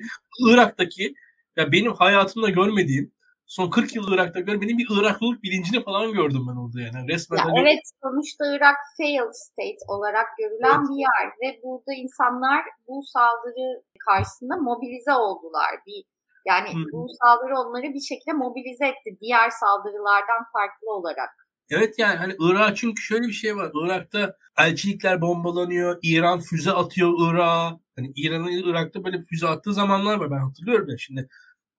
[0.50, 1.14] Irak'taki
[1.56, 3.12] ya benim hayatımda görmediğim
[3.46, 7.08] son 40 yıl Irak'ta görmediğim bir Iraklılık bilincini falan gördüm ben orada yani.
[7.14, 7.60] Resmen ya hani...
[7.60, 10.90] Evet sonuçta Irak failed state olarak görülen evet.
[10.90, 15.72] bir yer ve burada insanlar bu saldırı karşısında mobilize oldular.
[15.88, 16.04] Bir
[16.46, 16.82] yani Hı.
[16.94, 21.47] bu saldırı onları bir şekilde mobilize etti diğer saldırılardan farklı olarak.
[21.70, 23.72] Evet yani hani Irak çünkü şöyle bir şey var.
[23.84, 26.00] Irak'ta elçilikler bombalanıyor.
[26.02, 27.80] İran füze atıyor Irak'a.
[27.96, 30.32] Hani İran'ın Irak'ta böyle füze attığı zamanlar var.
[30.32, 31.30] Ben hatırlıyorum ya şimdi.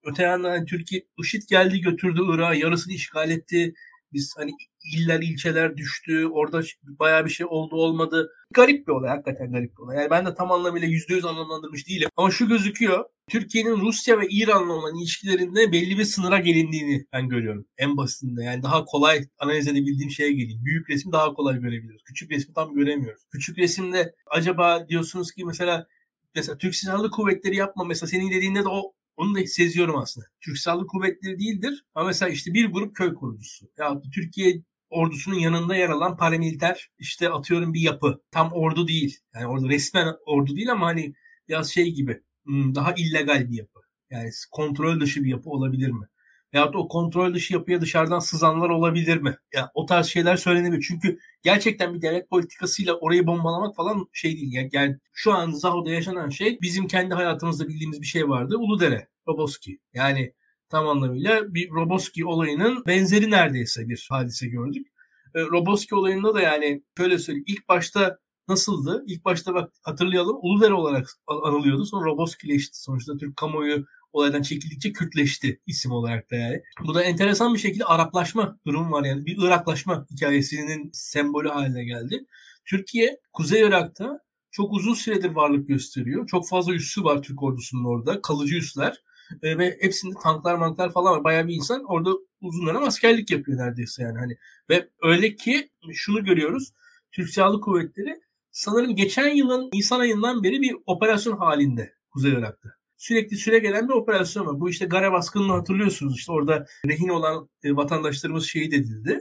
[0.05, 2.57] Öte yandan hani Türkiye IŞİD geldi götürdü Irak'ı.
[2.57, 3.75] Yarısını işgal etti.
[4.13, 4.53] Biz hani
[4.85, 6.27] iller ilçeler düştü.
[6.27, 8.31] Orada bayağı bir şey oldu olmadı.
[8.55, 9.11] Garip bir olay.
[9.11, 9.97] Hakikaten garip bir olay.
[9.97, 12.09] Yani ben de tam anlamıyla %100 anlamlandırmış değilim.
[12.17, 13.05] Ama şu gözüküyor.
[13.31, 17.67] Türkiye'nin Rusya ve İran'la olan ilişkilerinde belli bir sınıra gelindiğini ben görüyorum.
[17.79, 18.45] En basitinde.
[18.45, 20.65] Yani daha kolay analiz edebildiğim şeye geleyim.
[20.65, 22.03] Büyük resmi daha kolay görebiliyoruz.
[22.05, 23.23] Küçük resmi tam göremiyoruz.
[23.33, 25.87] Küçük resimde acaba diyorsunuz ki mesela
[26.35, 30.27] mesela Türk Silahlı Kuvvetleri yapma mesela senin dediğinde de o onu da seziyorum aslında.
[30.41, 31.85] Türk Silahlı Kuvvetleri değildir.
[31.95, 33.67] Ama mesela işte bir grup köy korucusu.
[33.79, 38.23] Ya Türkiye ordusunun yanında yer alan paramiliter işte atıyorum bir yapı.
[38.31, 39.19] Tam ordu değil.
[39.35, 41.15] Yani orada resmen ordu değil ama hani
[41.49, 43.81] biraz şey gibi hmm, daha illegal bir yapı.
[44.11, 46.07] Yani kontrol dışı bir yapı olabilir mi?
[46.55, 49.37] Veyahut o kontrol dışı yapıya dışarıdan sızanlar olabilir mi?
[49.55, 50.85] Ya o tarz şeyler söylenebilir.
[50.89, 54.53] Çünkü gerçekten bir devlet politikasıyla orayı bombalamak falan şey değil.
[54.53, 58.57] Yani, yani şu an Zaho'da yaşanan şey bizim kendi hayatımızda bildiğimiz bir şey vardı.
[58.59, 59.79] Uludere, Roboski.
[59.95, 60.35] Yani
[60.69, 64.87] tam anlamıyla bir Roboski olayının benzeri neredeyse bir hadise gördük.
[65.35, 69.05] E, Roboski olayında da yani şöyle söyleyeyim ilk başta nasıldı?
[69.07, 71.85] İlk başta bak hatırlayalım Uludere olarak anılıyordu.
[71.85, 72.83] Sonra Roboskileşti.
[72.83, 76.63] Sonuçta Türk kamuoyu olaydan çekildikçe Kürtleşti isim olarak da yani.
[76.87, 79.27] Bu da enteresan bir şekilde Araplaşma durumu var yani.
[79.27, 82.25] Bir Iraklaşma hikayesinin sembolü haline geldi.
[82.65, 86.27] Türkiye Kuzey Irak'ta çok uzun süredir varlık gösteriyor.
[86.27, 88.23] Çok fazla üssü var Türk ordusunun orada.
[88.23, 89.03] Kalıcı üsler.
[89.43, 91.25] E, ve hepsinde tanklar manklar falan var.
[91.25, 92.11] Bayağı bir insan orada
[92.41, 94.19] uzun dönem askerlik yapıyor neredeyse yani.
[94.19, 94.37] Hani
[94.71, 96.73] ve öyle ki şunu görüyoruz.
[97.13, 103.37] Türk Silahlı Kuvvetleri sanırım geçen yılın Nisan ayından beri bir operasyon halinde Kuzey Irak'ta sürekli
[103.37, 104.61] süre gelen bir operasyon var.
[104.61, 106.17] Bu işte Gara baskınını hatırlıyorsunuz.
[106.17, 109.21] İşte orada rehin olan e, vatandaşlarımız şehit edildi.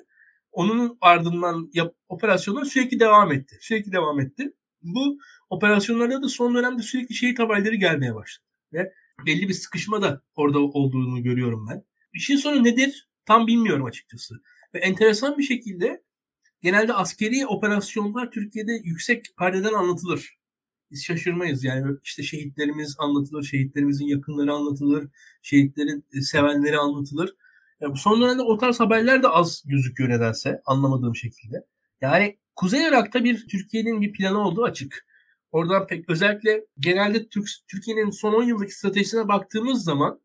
[0.52, 3.58] Onun ardından yap, operasyonlar sürekli devam etti.
[3.62, 4.54] Sürekli devam etti.
[4.82, 8.46] Bu operasyonlarda da son dönemde sürekli şehit haberleri gelmeye başladı.
[8.74, 8.94] Ve
[9.26, 11.84] belli bir sıkışma da orada olduğunu görüyorum ben.
[12.14, 13.10] İşin sonu nedir?
[13.26, 14.36] Tam bilmiyorum açıkçası.
[14.74, 16.04] Ve enteresan bir şekilde
[16.62, 20.38] genelde askeri operasyonlar Türkiye'de yüksek perdeden anlatılır.
[20.92, 25.10] Biz şaşırmayız yani işte şehitlerimiz anlatılır, şehitlerimizin yakınları anlatılır,
[25.42, 27.36] şehitlerin e, sevenleri anlatılır.
[27.82, 31.66] Yani bu son dönemde o tarz haberler de az gözüküyor nedense anlamadığım şekilde.
[32.02, 35.07] Yani Kuzey Irak'ta bir Türkiye'nin bir planı olduğu açık.
[35.58, 40.22] Oradan pek özellikle genelde Türk, Türkiye'nin son 10 yıllık stratejisine baktığımız zaman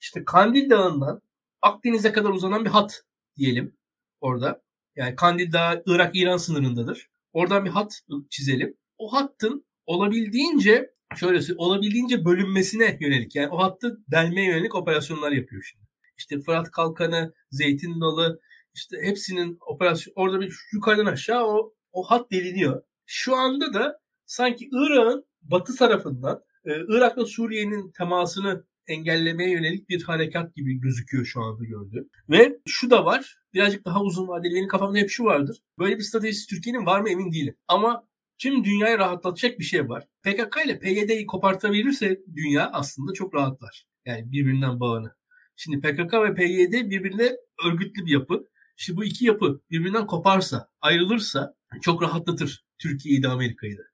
[0.00, 1.22] işte Kandil Dağı'ndan
[1.62, 3.02] Akdeniz'e kadar uzanan bir hat
[3.36, 3.76] diyelim
[4.20, 4.62] orada.
[4.96, 7.10] Yani Kandil Dağı Irak-İran sınırındadır.
[7.32, 8.76] Oradan bir hat çizelim.
[8.98, 15.84] O hattın olabildiğince şöyle olabildiğince bölünmesine yönelik yani o hattı delmeye yönelik operasyonlar yapıyor şimdi.
[16.18, 18.40] İşte Fırat Kalkanı, Zeytin Dalı
[18.74, 22.82] işte hepsinin operasyon orada bir yukarıdan aşağı o, o hat deliniyor.
[23.06, 24.01] Şu anda da
[24.32, 31.42] sanki Irak'ın batı tarafından e, Irak'la Suriye'nin temasını engellemeye yönelik bir harekat gibi gözüküyor şu
[31.42, 32.08] anda gördüğüm.
[32.30, 33.38] Ve şu da var.
[33.54, 35.58] Birazcık daha uzun vadeli benim kafamda hep şu vardır.
[35.78, 37.56] Böyle bir stratejisi Türkiye'nin var mı emin değilim.
[37.68, 40.08] Ama tüm dünyayı rahatlatacak bir şey var.
[40.22, 43.86] PKK ile PYD'yi kopartabilirse dünya aslında çok rahatlar.
[44.06, 45.14] Yani birbirinden bağını.
[45.56, 48.48] Şimdi PKK ve PYD birbirine örgütlü bir yapı.
[48.78, 53.91] İşte bu iki yapı birbirinden koparsa, ayrılırsa çok rahatlatır Türkiye'yi de Amerika'yı da.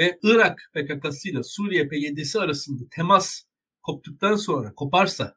[0.00, 3.42] Ve Irak PKK'sıyla Suriye PYD'si arasında temas
[3.82, 5.36] koptuktan sonra koparsa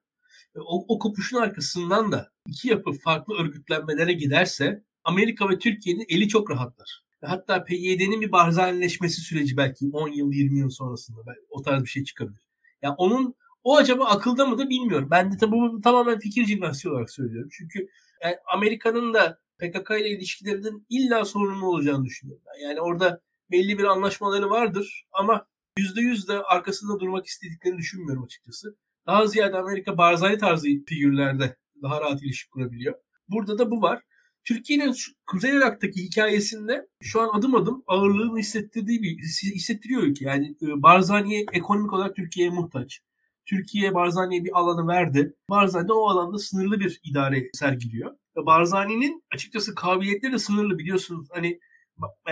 [0.56, 6.52] o, o kopuşun arkasından da iki yapı farklı örgütlenmelere giderse Amerika ve Türkiye'nin eli çok
[6.52, 7.04] rahatlar.
[7.22, 12.04] Hatta PYD'nin bir barzanileşmesi süreci belki 10 yıl 20 yıl sonrasında o tarz bir şey
[12.04, 12.42] çıkabilir.
[12.82, 15.08] Yani onun o acaba akılda mı da bilmiyorum.
[15.12, 17.50] Ben de tabii bunu tamamen fikir jimnastiği olarak söylüyorum.
[17.52, 17.88] Çünkü
[18.24, 22.44] yani Amerika'nın da PKK ile ilişkilerinin illa sorunlu olacağını düşünüyorum.
[22.64, 23.22] Yani orada
[23.54, 25.46] belli bir anlaşmaları vardır ama
[25.78, 28.78] %100 de arkasında durmak istediklerini düşünmüyorum açıkçası.
[29.08, 32.96] Daha ziyade Amerika Barzani tarzı figürlerde daha rahat ilişki kurabiliyor.
[33.28, 34.02] Burada da bu var.
[34.44, 39.18] Türkiye'nin Kuzey Irak'taki hikayesinde şu an adım adım ağırlığını hissettirdiği bir
[39.56, 43.02] hissettiriyor ki yani e, Barzani'ye ekonomik olarak Türkiye'ye muhtaç.
[43.46, 45.36] Türkiye Barzani'ye bir alanı verdi.
[45.50, 48.16] Barzani de o alanda sınırlı bir idare sergiliyor.
[48.36, 51.28] Barzani'nin açıkçası kabiliyetleri de sınırlı biliyorsunuz.
[51.32, 51.60] Hani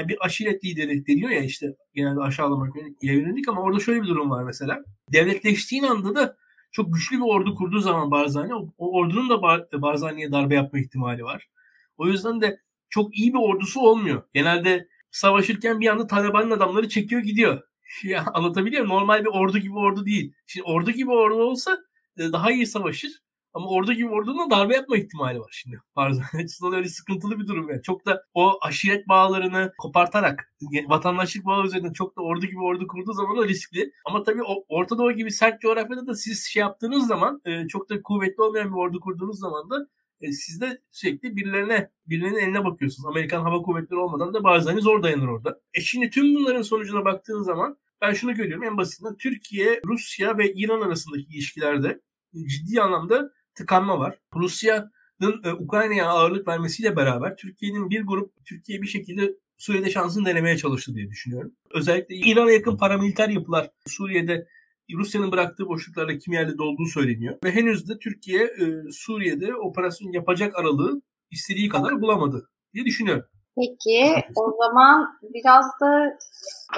[0.08, 4.44] bir aşiret lideri deniyor ya işte genelde aşağılamak yönelik ama orada şöyle bir durum var
[4.44, 4.84] mesela.
[5.14, 6.38] Devletleştiğin anda da
[6.72, 10.80] çok güçlü bir ordu kurduğu zaman Barzani o, o ordunun da Bar, Barzani'ye darbe yapma
[10.80, 11.50] ihtimali var.
[11.98, 14.24] O yüzden de çok iyi bir ordusu olmuyor.
[14.34, 17.62] Genelde savaşırken bir anda Taliban'ın adamları çekiyor gidiyor.
[18.04, 18.98] Ya anlatabiliyor muyum?
[18.98, 20.34] Normal bir ordu gibi ordu değil.
[20.48, 21.78] Şimdi ordu gibi ordu olsa
[22.18, 23.12] e, daha iyi savaşır.
[23.54, 25.80] Ama ordu gibi ordunun darbe yapma ihtimali var şimdi.
[25.96, 27.82] Barzani açısından öyle sıkıntılı bir durum yani.
[27.82, 30.54] Çok da o aşiret bağlarını kopartarak
[30.88, 33.92] vatandaşlık bağı üzerinden çok da ordu gibi ordu kurduğu zaman o riskli.
[34.06, 37.90] Ama tabii o Orta Doğu gibi sert coğrafyada da siz şey yaptığınız zaman e, çok
[37.90, 39.88] da kuvvetli olmayan bir ordu kurduğunuz zaman da
[40.22, 43.08] e, siz de sürekli birilerine, birilerinin eline bakıyorsunuz.
[43.08, 45.60] Amerikan Hava Kuvvetleri olmadan da Barzani zor dayanır orada.
[45.74, 50.54] E şimdi tüm bunların sonucuna baktığın zaman ben şunu görüyorum en basitinden Türkiye, Rusya ve
[50.54, 52.02] İran arasındaki ilişkilerde
[52.48, 54.20] ciddi anlamda tıkanma var.
[54.36, 60.58] Rusya'nın e, Ukrayna'ya ağırlık vermesiyle beraber Türkiye'nin bir grup Türkiye bir şekilde Suriye'de şansını denemeye
[60.58, 61.52] çalıştı diye düşünüyorum.
[61.72, 64.48] Özellikle İran'a yakın paramiliter yapılar Suriye'de
[64.94, 67.38] Rusya'nın bıraktığı boşluklarla kim yerde dolduğu söyleniyor.
[67.44, 73.26] Ve henüz de Türkiye e, Suriye'de operasyon yapacak aralığı istediği kadar bulamadı diye düşünüyorum.
[73.58, 76.18] Peki o zaman biraz da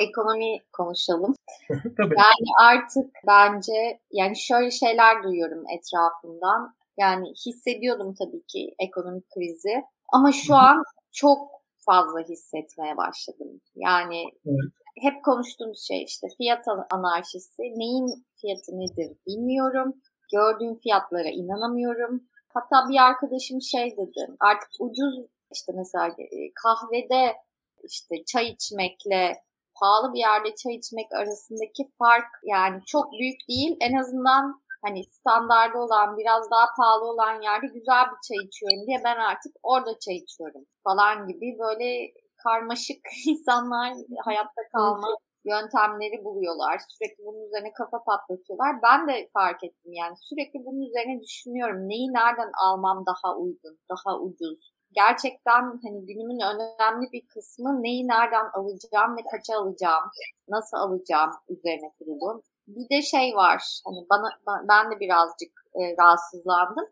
[0.01, 1.35] ekonomi konuşalım.
[1.69, 2.15] Tabii.
[2.17, 6.75] Yani artık bence yani şöyle şeyler duyuyorum etrafımdan.
[6.97, 9.83] Yani hissediyordum tabii ki ekonomik krizi
[10.13, 11.51] ama şu an çok
[11.85, 13.61] fazla hissetmeye başladım.
[13.75, 14.71] Yani evet.
[15.01, 17.61] hep konuştuğumuz şey işte fiyat anarşisi.
[17.61, 19.93] Neyin fiyatı nedir bilmiyorum.
[20.31, 22.23] Gördüğüm fiyatlara inanamıyorum.
[22.53, 25.19] Hatta bir arkadaşım şey dedi artık ucuz
[25.53, 27.35] işte mesela e, kahvede
[27.83, 29.43] işte çay içmekle
[29.79, 33.77] pahalı bir yerde çay içmek arasındaki fark yani çok büyük değil.
[33.81, 39.01] En azından hani standardı olan biraz daha pahalı olan yerde güzel bir çay içiyorum diye
[39.05, 42.13] ben artık orada çay içiyorum falan gibi böyle
[42.43, 43.93] karmaşık insanlar
[44.25, 45.07] hayatta kalma
[45.45, 46.81] yöntemleri buluyorlar.
[46.89, 48.75] Sürekli bunun üzerine kafa patlatıyorlar.
[48.83, 51.89] Ben de fark ettim yani sürekli bunun üzerine düşünüyorum.
[51.89, 58.45] Neyi nereden almam daha uygun, daha ucuz, gerçekten hani günümün önemli bir kısmı neyi nereden
[58.53, 60.03] alacağım ve kaça alacağım,
[60.47, 62.43] nasıl alacağım üzerine kurulu.
[62.67, 64.29] Bir de şey var, hani bana
[64.69, 66.85] ben de birazcık e, rahatsızlandım.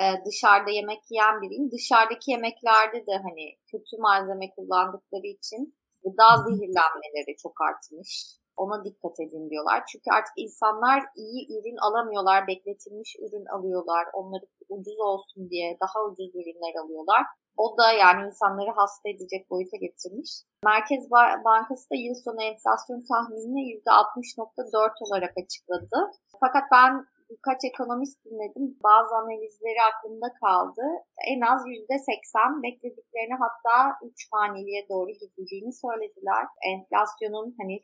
[0.00, 1.70] E, dışarıda yemek yiyen biriyim.
[1.70, 8.40] Dışarıdaki yemeklerde de hani kötü malzeme kullandıkları için gıda zehirlenmeleri çok artmış.
[8.56, 9.82] Ona dikkat edin diyorlar.
[9.92, 12.46] Çünkü artık insanlar iyi ürün alamıyorlar.
[12.46, 14.06] Bekletilmiş ürün alıyorlar.
[14.12, 17.22] Onları ucuz olsun diye daha ucuz ürünler alıyorlar.
[17.62, 20.30] O da yani insanları hasta edecek boyuta getirmiş.
[20.64, 21.10] Merkez
[21.44, 25.98] Bankası da yıl sonu enflasyon tahminini %60.4 olarak açıkladı.
[26.40, 26.92] Fakat ben
[27.30, 28.66] birkaç ekonomist dinledim.
[28.84, 30.82] Bazı analizleri aklımda kaldı.
[31.32, 36.44] En az %80 beklediklerini hatta 3 haneliğe doğru gidildiğini söylediler.
[36.72, 37.74] Enflasyonun hani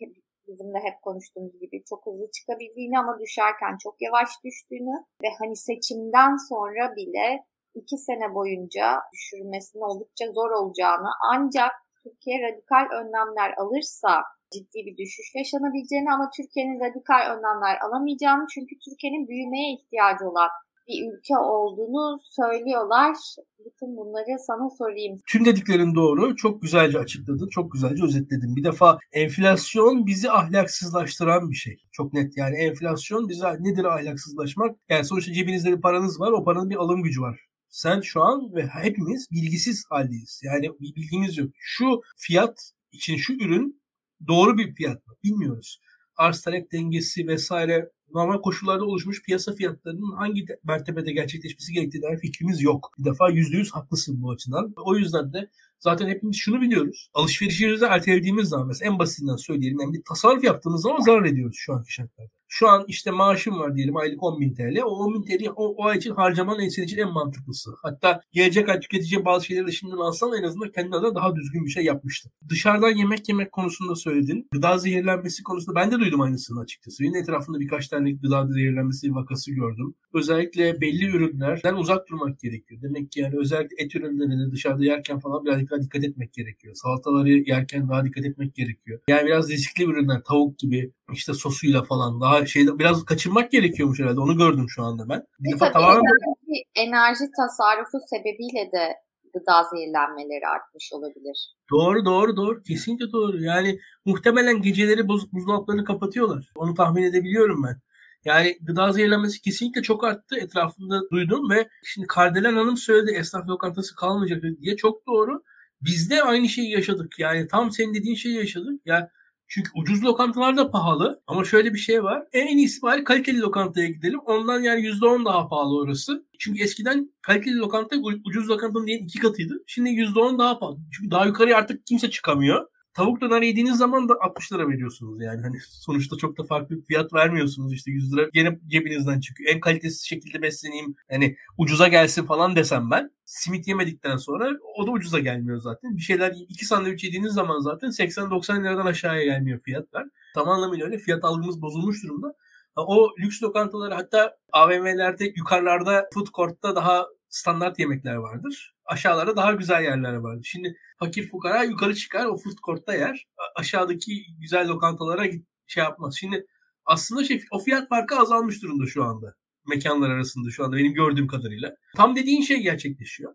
[0.49, 5.57] bizim de hep konuştuğumuz gibi çok hızlı çıkabildiğini ama düşerken çok yavaş düştüğünü ve hani
[5.57, 7.45] seçimden sonra bile
[7.81, 15.29] iki sene boyunca düşürmesinin oldukça zor olacağını ancak Türkiye radikal önlemler alırsa ciddi bir düşüş
[15.35, 20.51] yaşanabileceğini ama Türkiye'nin radikal önlemler alamayacağını çünkü Türkiye'nin büyümeye ihtiyacı olan
[20.89, 23.17] bir ülke olduğunu söylüyorlar.
[23.59, 25.21] Bütün bunları sana sorayım.
[25.29, 26.37] Tüm dediklerin doğru.
[26.37, 27.49] Çok güzelce açıkladın.
[27.49, 28.57] Çok güzelce özetledin.
[28.57, 31.77] Bir defa enflasyon bizi ahlaksızlaştıran bir şey.
[31.93, 32.33] Çok net.
[32.37, 34.77] Yani enflasyon bize nedir ahlaksızlaşmak?
[34.89, 36.33] Yani sonuçta cebinizde bir paranız var.
[36.33, 37.47] O paranın bir alım gücü var.
[37.77, 40.41] Sen şu an ve hepimiz bilgisiz haldeyiz.
[40.45, 41.51] Yani bir bilgimiz yok.
[41.59, 43.83] Şu fiyat için şu ürün
[44.29, 45.15] doğru bir fiyat mı?
[45.25, 45.81] Bilmiyoruz.
[46.17, 52.63] Arz talep dengesi vesaire normal koşullarda oluşmuş piyasa fiyatlarının hangi mertebede gerçekleşmesi gerektiği dair fikrimiz
[52.63, 52.93] yok.
[52.99, 54.75] Bir defa %100 haklısın bu açıdan.
[54.77, 57.11] O yüzden de zaten hepimiz şunu biliyoruz.
[57.15, 59.81] Alışverişimizi ertelediğimiz zaman mesela en basitinden söyleyelim.
[59.81, 62.37] Yani bir tasarruf yaptığımız zaman zarar ediyoruz şu anki şartlarda.
[62.49, 64.83] Şu an işte maaşım var diyelim aylık 10 bin TL.
[64.83, 67.71] O 10 bin TL o, o ay için harcaman en senin için en mantıklısı.
[67.83, 71.65] Hatta gelecek ay tüketeceğin bazı şeyleri de şimdiden alsan en azından kendi adına daha düzgün
[71.65, 72.33] bir şey yapmıştın.
[72.49, 74.49] Dışarıdan yemek yemek konusunda söyledin.
[74.53, 77.03] Gıda zehirlenmesi konusunda ben de duydum aynısını açıkçası.
[77.03, 79.95] Benim etrafında birkaç tane gıda zehirlenmesi vakası gördüm.
[80.15, 82.83] Özellikle belli ürünlerden uzak durmak gerekiyor.
[82.83, 86.75] Demek ki yani özellikle et ürünlerini dışarıda yerken falan biraz dikkat, dikkat etmek gerekiyor.
[86.75, 89.01] Salataları yerken daha dikkat etmek gerekiyor.
[89.09, 94.21] Yani biraz riskli ürünler tavuk gibi işte sosuyla falan daha şeyde biraz kaçınmak gerekiyormuş herhalde.
[94.21, 95.23] Onu gördüm şu anda ben.
[95.41, 98.95] Bir defa tamamen enerji, enerji tasarrufu sebebiyle de
[99.35, 101.55] gıda zehirlenmeleri artmış olabilir.
[101.71, 102.63] Doğru doğru doğru.
[102.63, 103.43] Kesinlikle doğru.
[103.43, 106.53] Yani muhtemelen geceleri buz, buzdolaplarını kapatıyorlar.
[106.57, 107.81] Onu tahmin edebiliyorum ben.
[108.25, 110.37] Yani gıda zehirlenmesi kesinlikle çok arttı.
[110.37, 114.77] Etrafında duydum ve şimdi Kardelen Hanım söyledi esnaf lokantası kalmayacak diye.
[114.77, 115.43] Çok doğru.
[115.81, 117.19] Biz de aynı şeyi yaşadık.
[117.19, 118.81] Yani tam senin dediğin şeyi yaşadık.
[118.87, 119.11] Ya
[119.49, 122.23] çünkü ucuz lokantalar da pahalı ama şöyle bir şey var.
[122.33, 124.19] En iyisi bari kaliteli lokantaya gidelim.
[124.19, 126.27] Ondan yani %10 daha pahalı orası.
[126.39, 129.63] Çünkü eskiden kaliteli lokanta ucuz lokantanın diyelim iki katıydı.
[129.67, 130.79] Şimdi %10 daha pahalı.
[130.93, 132.67] Çünkü daha yukarıya artık kimse çıkamıyor.
[132.97, 135.43] Tavuk döner yediğiniz zaman da 60 lira veriyorsunuz yani.
[135.43, 139.55] Hani sonuçta çok da farklı bir fiyat vermiyorsunuz işte 100 lira gene cebinizden çıkıyor.
[139.55, 143.11] En kalitesiz şekilde besleneyim hani ucuza gelsin falan desem ben.
[143.25, 145.97] Simit yemedikten sonra o da ucuza gelmiyor zaten.
[145.97, 150.07] Bir şeyler iki sandviç yediğiniz zaman zaten 80-90 liradan aşağıya gelmiyor fiyatlar.
[150.35, 152.35] Tam anlamıyla öyle fiyat algımız bozulmuş durumda.
[152.77, 158.75] O lüks lokantaları hatta AVM'lerde yukarılarda food court'ta daha standart yemekler vardır.
[158.85, 160.49] Aşağılarda daha güzel yerler vardır.
[160.53, 163.27] Şimdi fakir fukara yukarı çıkar o food court'ta yer.
[163.57, 166.17] Aşağıdaki güzel lokantalara git, şey yapmaz.
[166.21, 166.47] Şimdi
[166.85, 169.35] aslında şey o fiyat farkı azalmış durumda şu anda.
[169.69, 171.75] Mekanlar arasında şu anda benim gördüğüm kadarıyla.
[171.97, 173.35] Tam dediğin şey gerçekleşiyor.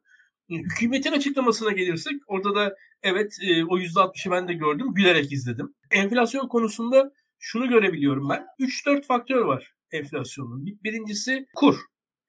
[0.49, 4.93] Hükümetin açıklamasına gelirsek orada da evet e, o %60'ı ben de gördüm.
[4.93, 5.75] Gülerek izledim.
[5.91, 8.45] Enflasyon konusunda şunu görebiliyorum ben.
[8.60, 10.65] 3-4 faktör var enflasyonun.
[10.84, 11.80] Birincisi kur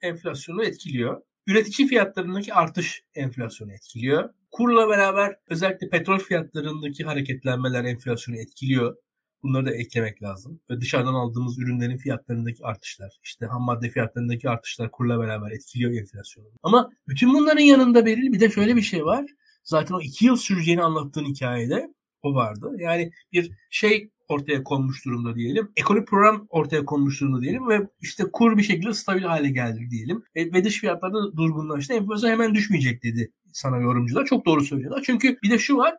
[0.00, 1.22] enflasyonu etkiliyor.
[1.46, 4.30] Üretici fiyatlarındaki artış enflasyonu etkiliyor.
[4.50, 8.96] Kurla beraber özellikle petrol fiyatlarındaki hareketlenmeler enflasyonu etkiliyor.
[9.42, 10.60] Bunları da eklemek lazım.
[10.70, 16.46] Ve dışarıdan aldığımız ürünlerin fiyatlarındaki artışlar, işte ham madde fiyatlarındaki artışlar kurla beraber etkiliyor enflasyonu.
[16.62, 19.24] Ama bütün bunların yanında belirli bir de şöyle bir şey var.
[19.64, 22.70] Zaten o iki yıl süreceğini anlattığın hikayede o vardı.
[22.78, 25.72] Yani bir şey ortaya konmuş durumda diyelim.
[25.76, 30.24] Ekonomik program ortaya konmuş durumda diyelim ve işte kur bir şekilde stabil hale geldi diyelim.
[30.34, 31.94] E, ve dış fiyatlarda da durgunlaştı.
[31.94, 34.26] Enflasyon hemen düşmeyecek dedi sana yorumcular.
[34.26, 35.02] Çok doğru söylüyorlar.
[35.06, 35.94] Çünkü bir de şu var.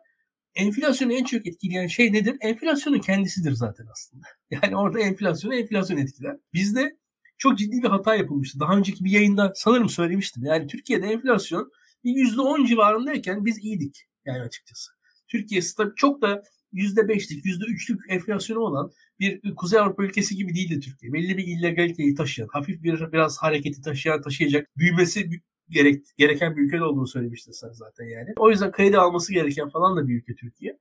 [0.54, 2.36] Enflasyonu en çok etkileyen şey nedir?
[2.40, 4.26] Enflasyonun kendisidir zaten aslında.
[4.50, 6.36] Yani orada enflasyonu enflasyon etkiler.
[6.52, 6.96] Bizde
[7.38, 8.60] çok ciddi bir hata yapılmıştı.
[8.60, 10.44] Daha önceki bir yayında sanırım söylemiştim.
[10.44, 11.72] Yani Türkiye'de enflasyon
[12.04, 14.92] bir %10 civarındayken biz iyiydik yani açıkçası.
[15.28, 15.60] Türkiye
[15.96, 16.42] çok da
[16.74, 21.12] %5'lik, %3'lük enflasyonu olan bir Kuzey Avrupa ülkesi gibi değildi Türkiye.
[21.12, 25.30] Belli bir illegaliteyi taşıyan, hafif bir biraz hareketi taşıyan, taşıyacak, büyümesi
[25.68, 28.28] gerek, gereken bir ülke olduğunu söylemiştin sen zaten yani.
[28.36, 30.78] O yüzden kredi alması gereken falan da bir ülke Türkiye.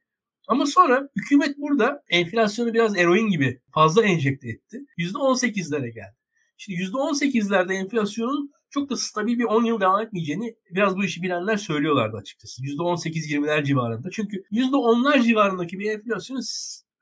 [0.47, 4.85] Ama sonra hükümet burada enflasyonu biraz eroin gibi fazla enjekte etti.
[4.97, 6.15] %18'lere geldi.
[6.57, 11.57] Şimdi %18'lerde enflasyonun çok da stabil bir 10 yıl devam etmeyeceğini biraz bu işi bilenler
[11.57, 12.61] söylüyorlardı açıkçası.
[12.61, 14.09] %18-20'ler civarında.
[14.11, 16.41] Çünkü %10'lar civarındaki bir enflasyon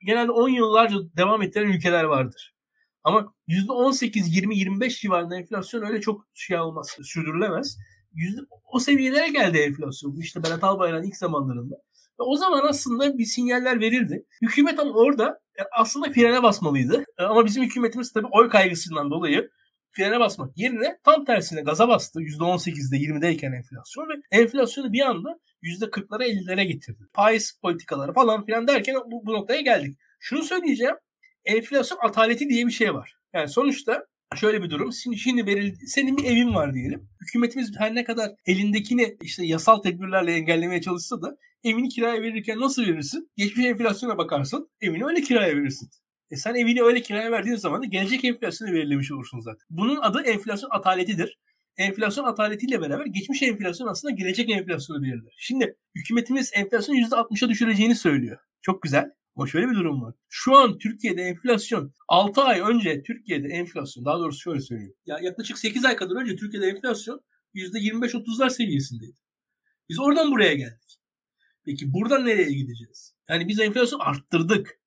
[0.06, 2.56] genelde 10 yıllarca devam ettiren ülkeler vardır.
[3.04, 7.78] Ama %18, 20, 25 civarında enflasyon öyle çok şey olmaz, sürdürülemez.
[8.72, 10.16] O seviyelere geldi enflasyon.
[10.20, 11.76] İşte Berat Albayrak'ın ilk zamanlarında.
[12.20, 14.26] Ve o zaman aslında bir sinyaller verildi.
[14.42, 17.04] Hükümet ama orada e, aslında frene basmalıydı.
[17.18, 19.50] E, ama bizim hükümetimiz tabii oy kaygısından dolayı
[19.92, 22.22] frene basmak yerine tam tersine gaza bastı.
[22.22, 27.04] %18'de 20'deyken enflasyon ve enflasyonu bir anda %40'lara 50'lere getirdi.
[27.14, 29.98] Faiz politikaları falan filan derken bu, bu noktaya geldik.
[30.20, 30.96] Şunu söyleyeceğim.
[31.46, 33.16] Enflasyon ataleti diye bir şey var.
[33.34, 34.94] Yani sonuçta şöyle bir durum.
[34.94, 37.10] Şimdi, şimdi verildi, senin bir evin var diyelim.
[37.22, 42.82] Hükümetimiz her ne kadar elindekini işte yasal tedbirlerle engellemeye çalışsa da evini kiraya verirken nasıl
[42.82, 43.32] verirsin?
[43.38, 44.70] Geçmiş enflasyona bakarsın.
[44.82, 45.90] Evini öyle kiraya verirsin.
[46.32, 49.66] E sen evini öyle kiraya verdiğin zaman da gelecek enflasyonu belirlemiş olursun zaten.
[49.70, 51.40] Bunun adı enflasyon ataletidir.
[51.78, 55.34] Enflasyon ataletiyle beraber geçmiş enflasyon aslında gelecek enflasyonu belirler.
[55.38, 58.38] Şimdi hükümetimiz enflasyonu %60'a düşüreceğini söylüyor.
[58.62, 59.12] Çok güzel.
[59.36, 60.16] Ama şöyle bir durum var.
[60.30, 64.94] Şu an Türkiye'de enflasyon 6 ay önce Türkiye'de enflasyon daha doğrusu şöyle söyleyeyim.
[65.06, 67.22] Ya yaklaşık 8 ay kadar önce Türkiye'de enflasyon
[67.56, 69.18] %25-30'lar seviyesindeydi.
[69.90, 71.00] Biz oradan buraya geldik.
[71.66, 73.16] Peki buradan nereye gideceğiz?
[73.30, 74.81] Yani biz enflasyon arttırdık.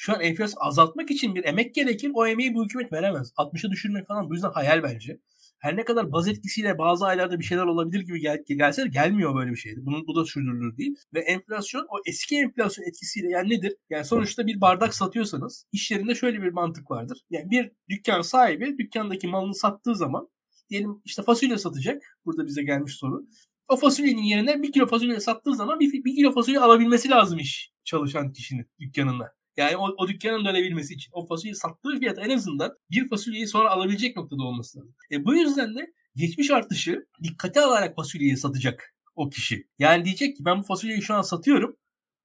[0.00, 2.10] Şu an enflasyon azaltmak için bir emek gerekir.
[2.14, 3.32] O emeği bu hükümet veremez.
[3.36, 5.20] 60'a düşürmek falan bu yüzden hayal bence.
[5.58, 9.34] Her ne kadar baz etkisiyle bazı aylarda bir şeyler olabilir gibi gel gelse de gelmiyor
[9.34, 9.74] böyle bir şey.
[9.76, 10.96] Bunun bu da sürdürülür değil.
[11.14, 13.76] Ve enflasyon o eski enflasyon etkisiyle yani nedir?
[13.90, 17.18] Yani sonuçta bir bardak satıyorsanız iş yerinde şöyle bir mantık vardır.
[17.30, 20.28] Yani bir dükkan sahibi dükkandaki malını sattığı zaman
[20.70, 22.02] diyelim işte fasulye satacak.
[22.24, 23.26] Burada bize gelmiş soru.
[23.68, 27.72] O fasulyenin yerine bir kilo fasulye sattığı zaman bir, bir kilo fasulye alabilmesi lazım iş
[27.84, 29.37] çalışan kişinin dükkanında.
[29.58, 33.70] Yani o, o dükkanın dönebilmesi için o fasulyeyi sattığı fiyat en azından bir fasulyeyi sonra
[33.70, 34.94] alabilecek noktada olması lazım.
[35.12, 39.68] E bu yüzden de geçmiş artışı dikkate alarak fasulyeyi satacak o kişi.
[39.78, 41.76] Yani diyecek ki ben bu fasulyeyi şu an satıyorum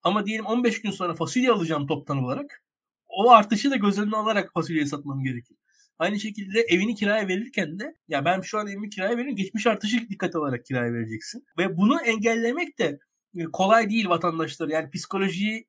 [0.04, 2.64] ama diyelim 15 gün sonra fasulye alacağım toptan olarak.
[3.08, 5.58] O artışı da göz önüne alarak fasulyeyi satmam gerekir.
[6.00, 10.10] Aynı şekilde evini kiraya verirken de ya ben şu an evimi kiraya veriyorum geçmiş artışı
[10.10, 11.46] dikkate alarak kiraya vereceksin.
[11.58, 13.00] Ve bunu engellemek de
[13.52, 14.68] kolay değil vatandaşlar.
[14.68, 15.66] Yani psikolojiye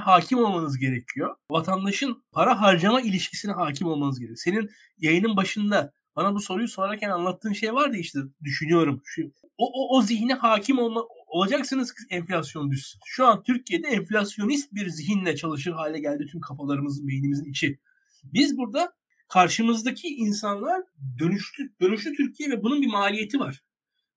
[0.00, 1.36] hakim olmanız gerekiyor.
[1.50, 4.38] Vatandaşın para harcama ilişkisine hakim olmanız gerekiyor.
[4.44, 9.02] Senin yayının başında bana bu soruyu sorarken anlattığın şey vardı işte düşünüyorum.
[9.04, 9.22] Şu,
[9.58, 13.00] o, o, o zihne hakim olma, olacaksınız ki enflasyon düşsün.
[13.04, 17.78] Şu an Türkiye'de enflasyonist bir zihinle çalışır hale geldi tüm kafalarımızın, beynimizin içi.
[18.24, 18.92] Biz burada
[19.28, 20.82] karşımızdaki insanlar
[21.18, 23.62] dönüştü, dönüştü Türkiye ve bunun bir maliyeti var.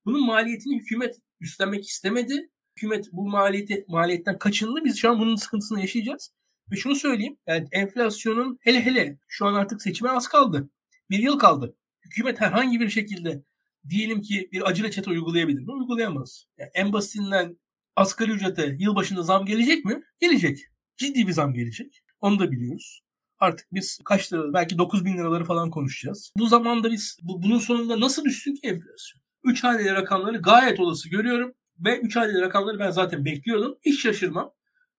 [0.04, 2.50] Bunun maliyetini hükümet üstlenmek istemedi.
[2.76, 4.84] Hükümet bu maliyeti maliyetten kaçındı.
[4.84, 6.32] Biz şu an bunun sıkıntısını yaşayacağız.
[6.72, 7.36] Ve şunu söyleyeyim.
[7.46, 10.70] Yani enflasyonun hele hele şu an artık seçime az kaldı.
[11.10, 11.76] Bir yıl kaldı.
[12.04, 13.42] Hükümet herhangi bir şekilde
[13.88, 15.72] diyelim ki bir acı reçete uygulayabilir mi?
[15.72, 16.46] Uygulayamaz.
[16.58, 17.58] Yani en basitinden
[17.96, 20.02] asgari ücrete yılbaşında zam gelecek mi?
[20.20, 20.58] Gelecek.
[20.96, 22.00] Ciddi bir zam gelecek.
[22.20, 23.02] Onu da biliyoruz.
[23.38, 26.32] Artık biz kaç lira belki 9 bin liraları falan konuşacağız.
[26.38, 29.22] Bu zamanda biz bu, bunun sonunda nasıl düşsün ki enflasyon?
[29.44, 31.54] 3 haneli rakamları gayet olası görüyorum.
[31.78, 33.78] Ve 3 haneli rakamları ben zaten bekliyordum.
[33.82, 34.52] Hiç şaşırmam.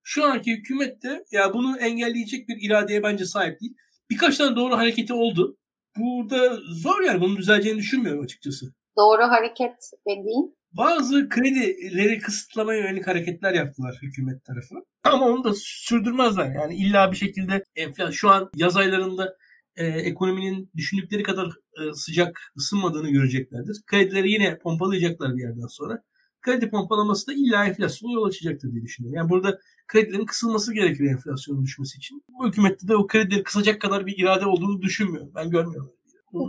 [0.04, 3.74] Şu anki hükümet de ya bunu engelleyecek bir iradeye bence sahip değil.
[4.10, 5.58] Birkaç tane doğru hareketi oldu.
[5.98, 8.66] Burada zor yani bunun düzeleceğini düşünmüyorum açıkçası.
[8.98, 10.60] Doğru hareket dediğin?
[10.72, 14.76] Bazı kredileri kısıtlamaya yönelik hareketler yaptılar hükümet tarafı.
[15.04, 16.56] Ama onu da sürdürmezler.
[16.56, 19.38] Yani illa bir şekilde enflasyon şu an yaz aylarında
[19.80, 23.82] e, ekonominin düşündükleri kadar e, sıcak ısınmadığını göreceklerdir.
[23.88, 26.04] Kredileri yine pompalayacaklar bir yerden sonra.
[26.42, 29.18] Kredi pompalaması da illa enflasyona yol açacaktır diye düşünüyorum.
[29.18, 32.24] Yani burada kredilerin kısılması gerekir enflasyonun düşmesi için.
[32.30, 35.32] Bu hükümette de o kredileri kısacak kadar bir irade olduğunu düşünmüyorum.
[35.36, 35.92] Ben görmüyorum.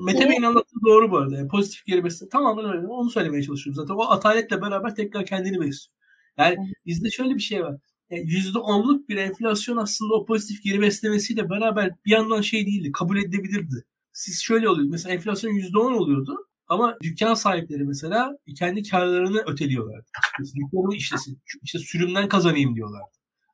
[0.05, 1.37] Mete Bey'in anlattığı doğru bu arada.
[1.37, 2.29] Yani pozitif geri besleme.
[2.29, 2.87] Tamamen öyle.
[2.87, 3.95] Onu söylemeye çalışıyorum zaten.
[3.95, 5.97] O ataletle beraber tekrar kendini besliyor.
[6.39, 6.57] Yani
[6.87, 7.77] bizde şöyle bir şey var.
[8.11, 13.85] %10'luk bir enflasyon aslında o pozitif geri beslemesiyle beraber bir yandan şey değildi, kabul edilebilirdi.
[14.13, 14.89] Siz şöyle oluyor.
[14.91, 20.05] Mesela enflasyon %10 oluyordu ama dükkan sahipleri mesela kendi karlarını öteliyorlar.
[20.39, 21.43] Dükkanımı işlesin.
[21.63, 23.03] İşte sürümden kazanayım diyorlar.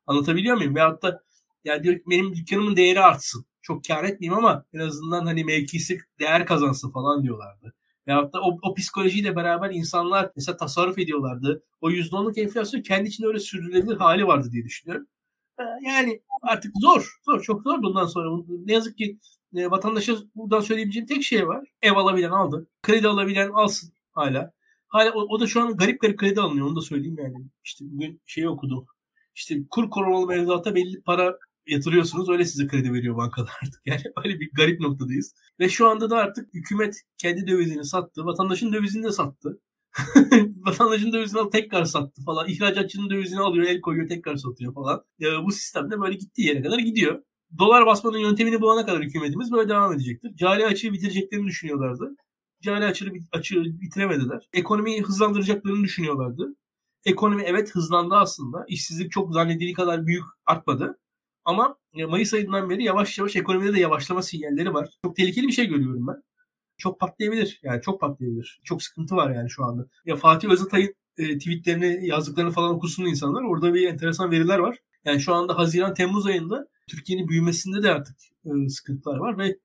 [0.07, 0.75] Anlatabiliyor muyum?
[0.75, 1.23] Veyahut da
[1.65, 3.47] yani diyor benim dükkanımın değeri artsın.
[3.63, 7.75] Çok kar etmeyeyim ama en azından hani mevkisi değer kazansın falan diyorlardı.
[8.09, 11.63] Veyahut da o, o psikolojiyle beraber insanlar mesela tasarruf ediyorlardı.
[11.81, 15.07] O %10'luk enflasyon kendi içinde öyle sürdürülebilir hali vardı diye düşünüyorum.
[15.61, 17.19] Ee, yani artık zor.
[17.25, 17.43] Zor.
[17.43, 18.45] Çok zor bundan sonra.
[18.67, 19.19] Ne yazık ki
[19.57, 21.69] e, vatandaşa buradan söyleyebileceğim tek şey var.
[21.83, 22.67] Ev alabilen aldı.
[22.83, 24.53] Kredi alabilen alsın hala.
[24.89, 26.67] Hala o, o da şu an garip garip kredi alınıyor.
[26.67, 27.47] Onu da söyleyeyim yani.
[27.65, 28.87] İşte bugün şeyi okudum.
[29.35, 33.83] İşte kur korumalı mevduata belli para yatırıyorsunuz öyle size kredi veriyor bankalar artık.
[33.87, 35.35] Yani öyle bir garip noktadayız.
[35.61, 38.25] Ve şu anda da artık hükümet kendi dövizini sattı.
[38.25, 39.61] Vatandaşın dövizini de sattı.
[40.67, 42.49] Vatandaşın dövizini alıp tekrar sattı falan.
[42.49, 45.05] İhracatçının dövizini alıyor, el koyuyor, tekrar satıyor falan.
[45.19, 47.23] Ya, bu sistemde böyle gittiği yere kadar gidiyor.
[47.59, 50.37] Dolar basmanın yöntemini bulana kadar hükümetimiz böyle devam edecektir.
[50.37, 52.17] Cari açığı bitireceklerini düşünüyorlardı.
[52.63, 54.49] Cari açığı, açığı bitiremediler.
[54.53, 56.57] Ekonomiyi hızlandıracaklarını düşünüyorlardı.
[57.05, 58.65] Ekonomi evet hızlandı aslında.
[58.69, 60.99] İşsizlik çok zannedildiği kadar büyük artmadı.
[61.47, 61.77] Ama
[62.09, 64.89] Mayıs ayından beri yavaş yavaş ekonomide de yavaşlama sinyalleri var.
[65.03, 66.23] Çok tehlikeli bir şey görüyorum ben.
[66.79, 67.61] Çok patlayabilir.
[67.63, 68.61] Yani çok patlayabilir.
[68.65, 69.87] Çok sıkıntı var yani şu anda.
[70.05, 73.43] Ya Fatih Özatay'ın e, tweetlerini, yazdıklarını falan okusun insanlar.
[73.43, 74.79] Orada bir enteresan veriler var.
[75.05, 79.59] Yani şu anda Haziran Temmuz ayında Türkiye'nin büyümesinde de artık e, sıkıntılar var ve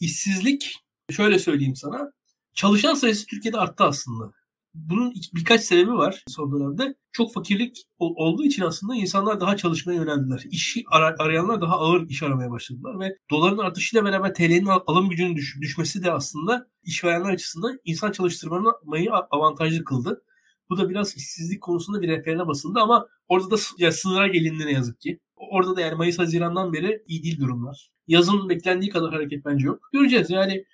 [0.00, 0.76] işsizlik
[1.10, 2.12] şöyle söyleyeyim sana
[2.54, 4.32] çalışan sayısı Türkiye'de arttı aslında
[4.74, 6.94] bunun birkaç sebebi var son dönemde.
[7.12, 10.42] Çok fakirlik olduğu için aslında insanlar daha çalışmaya yöneldiler.
[10.50, 10.84] İşi
[11.18, 16.04] arayanlar daha ağır iş aramaya başladılar ve doların artışıyla beraber TL'nin alım gücünün düş- düşmesi
[16.04, 20.22] de aslında işverenler açısından insan çalıştırmayı avantajlı kıldı.
[20.70, 24.72] Bu da biraz işsizlik konusunda bir rehberine basıldı ama orada da ya sınıra gelindi ne
[24.72, 25.20] yazık ki.
[25.36, 27.90] Orada da yani Mayıs Haziran'dan beri iyi değil durumlar.
[28.06, 29.80] Yazın beklendiği kadar hareket bence yok.
[29.92, 30.64] Göreceğiz yani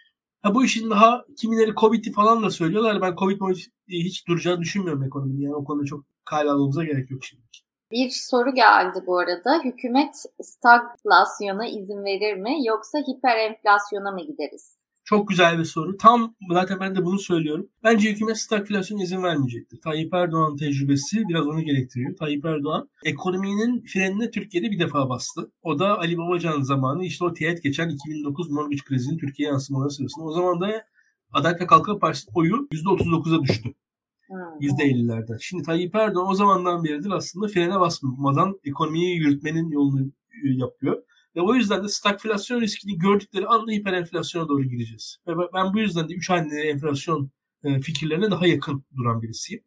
[0.45, 3.03] Ha bu işin daha kimileri Covid'i falan da söylüyorlar.
[3.03, 3.41] Ben Covid
[3.89, 5.41] hiç duracağını düşünmüyorum ekonominin.
[5.41, 7.43] Yani o konuda çok kale almamıza gerek yok şimdi.
[7.91, 9.61] Bir soru geldi bu arada.
[9.65, 14.79] Hükümet stagflasyona izin verir mi yoksa hiper enflasyona mı gideriz?
[15.05, 15.97] Çok güzel bir soru.
[15.97, 17.69] Tam zaten ben de bunu söylüyorum.
[17.83, 19.81] Bence hükümet stagflasyona izin vermeyecektir.
[19.81, 22.17] Tayyip Erdoğan tecrübesi biraz onu gerektiriyor.
[22.17, 25.51] Tayyip Erdoğan ekonominin frenine Türkiye'de bir defa bastı.
[25.63, 30.25] O da Ali Babacan zamanı işte o teğet geçen 2009 mortgage krizinin Türkiye'ye yansımaları sırasında.
[30.25, 30.85] O zaman da
[31.33, 33.75] Adalet ve Kalkınma Partisi oyu %39'a düştü.
[34.61, 35.39] %50'lerden.
[35.41, 40.01] Şimdi Tayyip Erdoğan o zamandan beridir aslında frene basmadan ekonomiyi yürütmenin yolunu
[40.45, 41.03] e, yapıyor.
[41.37, 45.17] Ve o yüzden de stagflasyon riskini gördükleri anda hiperenflasyona doğru gireceğiz.
[45.27, 47.31] Ve ben bu yüzden de 3 haneli enflasyon
[47.65, 49.63] e, fikirlerine daha yakın duran birisiyim.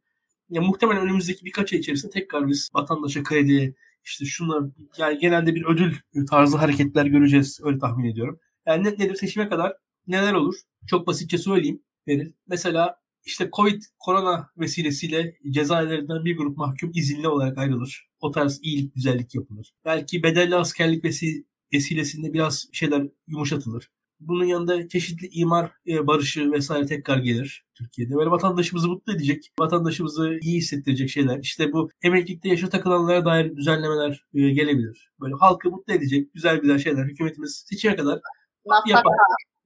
[0.49, 4.63] Ya muhtemelen önümüzdeki birkaç ay içerisinde tekrar biz vatandaşa krediye işte şunlar
[4.97, 5.95] yani genelde bir ödül
[6.29, 8.39] tarzı hareketler göreceğiz öyle tahmin ediyorum.
[8.65, 9.73] Yani net nedir seçime kadar
[10.07, 10.55] neler olur?
[10.87, 12.31] Çok basitçe söyleyeyim Beril.
[12.47, 18.09] Mesela işte Covid, korona vesilesiyle cezaevlerinden bir grup mahkum izinli olarak ayrılır.
[18.19, 19.73] O tarz iyilik, güzellik yapılır.
[19.85, 23.89] Belki bedelli askerlik vesi vesilesinde biraz şeyler yumuşatılır.
[24.19, 28.15] Bunun yanında çeşitli imar e, barışı vesaire tekrar gelir Türkiye'de.
[28.15, 31.39] Böyle vatandaşımızı mutlu edecek, vatandaşımızı iyi hissettirecek şeyler.
[31.39, 35.11] İşte bu emeklilikte yaşa takılanlara dair düzenlemeler e, gelebilir.
[35.21, 38.19] Böyle halkı mutlu edecek güzel güzel şeyler hükümetimiz seçime kadar
[38.65, 39.13] nafaka, yapar.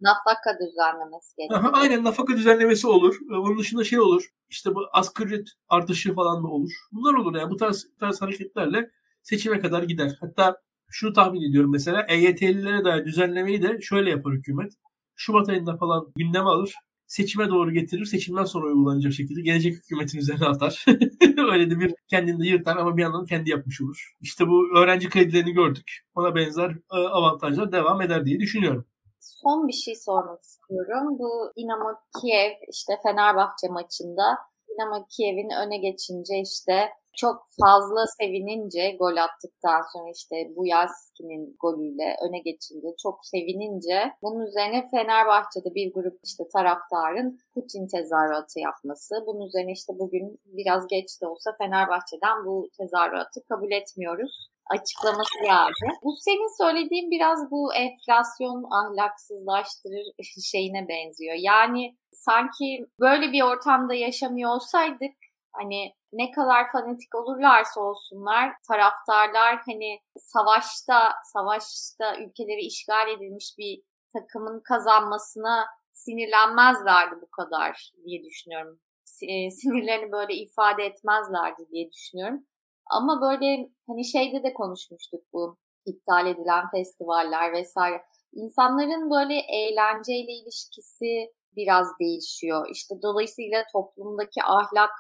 [0.02, 1.72] Nafaka düzenlemesi gerekiyor.
[1.74, 3.16] aynen nafaka düzenlemesi olur.
[3.32, 4.24] E, onun dışında şey olur.
[4.50, 6.72] İşte bu asgari ücret artışı falan da olur.
[6.92, 8.92] Bunlar olur yani bu tarz, bu tarz hareketlerle
[9.24, 10.18] seçime kadar gider.
[10.20, 10.62] Hatta
[10.92, 14.74] şunu tahmin ediyorum mesela EYT'lilere dair düzenlemeyi de şöyle yapar hükümet.
[15.16, 16.76] Şubat ayında falan gündeme alır.
[17.08, 18.06] Seçime doğru getirir.
[18.06, 20.86] Seçimden sonra uygulanacak şekilde gelecek hükümetin üzerine atar.
[21.52, 24.16] Öyle de bir kendini yırtar ama bir yandan kendi yapmış olur.
[24.22, 26.00] İşte bu öğrenci kredilerini gördük.
[26.16, 28.86] Ona benzer e, avantajlar devam eder diye düşünüyorum.
[29.20, 31.20] Son bir şey sormak istiyorum.
[31.20, 31.90] Bu Dinamo
[32.22, 34.38] Kiev işte Fenerbahçe maçında
[34.70, 42.16] Dinamo Kiev'in öne geçince işte çok fazla sevinince gol attıktan sonra işte bu Yaski'nin golüyle
[42.26, 49.16] öne geçince çok sevinince bunun üzerine Fenerbahçe'de bir grup işte taraftarın Putin tezahüratı yapması.
[49.28, 55.94] Bunun üzerine işte bugün biraz geç de olsa Fenerbahçe'den bu tezahüratı kabul etmiyoruz açıklaması geldi.
[56.04, 60.06] Bu senin söylediğin biraz bu enflasyon ahlaksızlaştırır
[60.52, 61.36] şeyine benziyor.
[61.40, 65.16] Yani sanki böyle bir ortamda yaşamıyor olsaydık
[65.54, 73.82] hani ne kadar fanatik olurlarsa olsunlar taraftarlar hani savaşta savaşta ülkeleri işgal edilmiş bir
[74.14, 78.80] takımın kazanmasına sinirlenmezlerdi bu kadar diye düşünüyorum.
[79.22, 82.46] E, sinirlerini böyle ifade etmezlerdi diye düşünüyorum.
[82.86, 88.02] Ama böyle hani şeyde de konuşmuştuk bu iptal edilen festivaller vesaire.
[88.34, 92.68] İnsanların böyle eğlenceyle ilişkisi biraz değişiyor.
[92.72, 94.92] İşte dolayısıyla toplumdaki ahlak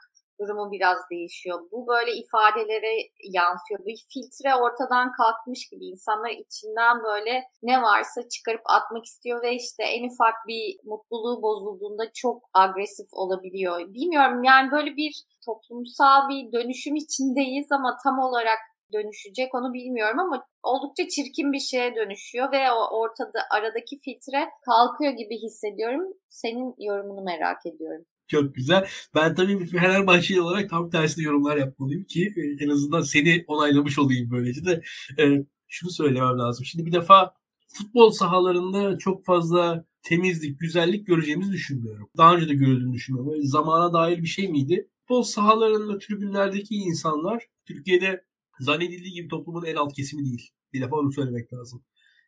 [0.42, 1.60] durumu biraz değişiyor.
[1.72, 3.86] Bu böyle ifadelere yansıyor.
[3.86, 9.84] Bir filtre ortadan kalkmış gibi insanlar içinden böyle ne varsa çıkarıp atmak istiyor ve işte
[9.84, 13.94] en ufak bir mutluluğu bozulduğunda çok agresif olabiliyor.
[13.94, 18.60] Bilmiyorum yani böyle bir toplumsal bir dönüşüm içindeyiz ama tam olarak
[18.94, 25.12] dönüşecek onu bilmiyorum ama oldukça çirkin bir şeye dönüşüyor ve o ortada aradaki filtre kalkıyor
[25.12, 26.14] gibi hissediyorum.
[26.30, 28.06] Senin yorumunu merak ediyorum.
[28.32, 28.88] Çok güzel.
[29.16, 34.00] Ben tabii bir Fenerbahçeli olarak tam tersine yorumlar yapmalıyım ki e, en azından seni onaylamış
[34.00, 34.82] olayım böylece de.
[35.20, 36.66] E, şunu söylemem lazım.
[36.66, 37.34] Şimdi bir defa
[37.68, 42.10] futbol sahalarında çok fazla temizlik, güzellik göreceğimizi düşünmüyorum.
[42.18, 43.44] Daha önce de görüldüğünü düşünmüyorum.
[43.44, 44.88] Zamana dair bir şey miydi?
[45.00, 48.26] Futbol sahalarında tribünlerdeki insanlar Türkiye'de
[48.60, 50.50] zannedildiği gibi toplumun en alt kesimi değil.
[50.74, 51.84] Bir defa onu söylemek lazım.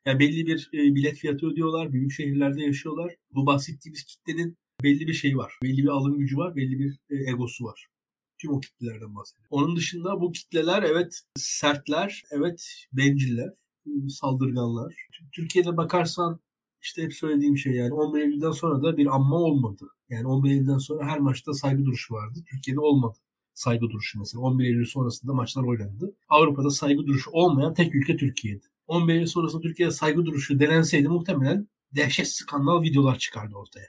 [0.06, 1.94] Yani belli bir e, bilet fiyatı ödüyorlar.
[1.94, 3.16] Büyük şehirlerde yaşıyorlar.
[3.32, 5.54] Bu bahsettiğimiz kitlenin belli bir şeyi var.
[5.64, 6.56] Belli bir alım gücü var.
[6.56, 7.88] Belli bir e, egosu var.
[8.38, 9.48] Tüm o kitlelerden bahsediyorum.
[9.50, 13.54] Onun dışında bu kitleler evet sertler, evet benciller,
[14.10, 14.96] saldırganlar.
[15.32, 16.40] Türkiye'de bakarsan
[16.82, 19.88] işte hep söylediğim şey yani 11 Eylül'den sonra da bir anma olmadı.
[20.10, 22.40] Yani 11 Eylül'den sonra her maçta saygı duruşu vardı.
[22.50, 23.18] Türkiye'de olmadı
[23.54, 24.42] saygı duruşu mesela.
[24.42, 26.16] 11 Eylül sonrasında maçlar oynandı.
[26.30, 28.66] Avrupa'da saygı duruşu olmayan tek ülke Türkiye'di.
[28.88, 33.88] 11 Eylül sonrasında Türkiye'de saygı duruşu denenseydi muhtemelen dehşet skandal videolar çıkardı ortaya.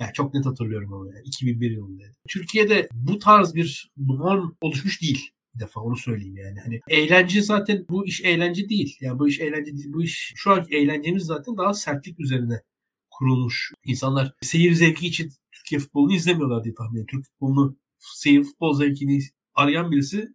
[0.00, 2.02] Yani çok net hatırlıyorum ama yani 2001 yılında.
[2.28, 6.60] Türkiye'de bu tarz bir norm oluşmuş değil bir defa onu söyleyeyim yani.
[6.60, 8.96] Hani eğlence zaten bu iş eğlence değil.
[9.00, 9.92] Yani bu iş eğlence değil.
[9.92, 12.62] Bu iş şu anki eğlencemiz zaten daha sertlik üzerine
[13.10, 13.72] kurulmuş.
[13.84, 17.08] İnsanlar seyir zevki için Türkiye futbolunu izlemiyorlar diye tahmin ediyorum.
[17.10, 19.20] Türk futbolunu seyir futbol zevkini
[19.54, 20.28] arayan birisi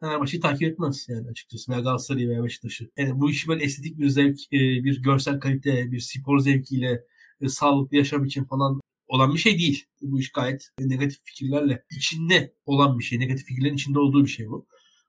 [0.00, 1.72] Fenerbahçe'yi takip etmez yani açıkçası.
[1.72, 2.90] Veya Galatasaray'ı veya Beşiktaş'ı.
[2.96, 7.04] Yani bu işi böyle estetik bir zevk, e, bir görsel kalite, bir spor zevkiyle
[7.40, 8.80] e, sağlıklı yaşam için falan
[9.10, 9.86] olan bir şey değil.
[10.02, 13.20] Bu iş gayet negatif fikirlerle içinde olan bir şey.
[13.20, 14.66] Negatif fikirlerin içinde olduğu bir şey bu.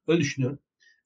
[0.07, 0.59] Öyle düşünüyorum.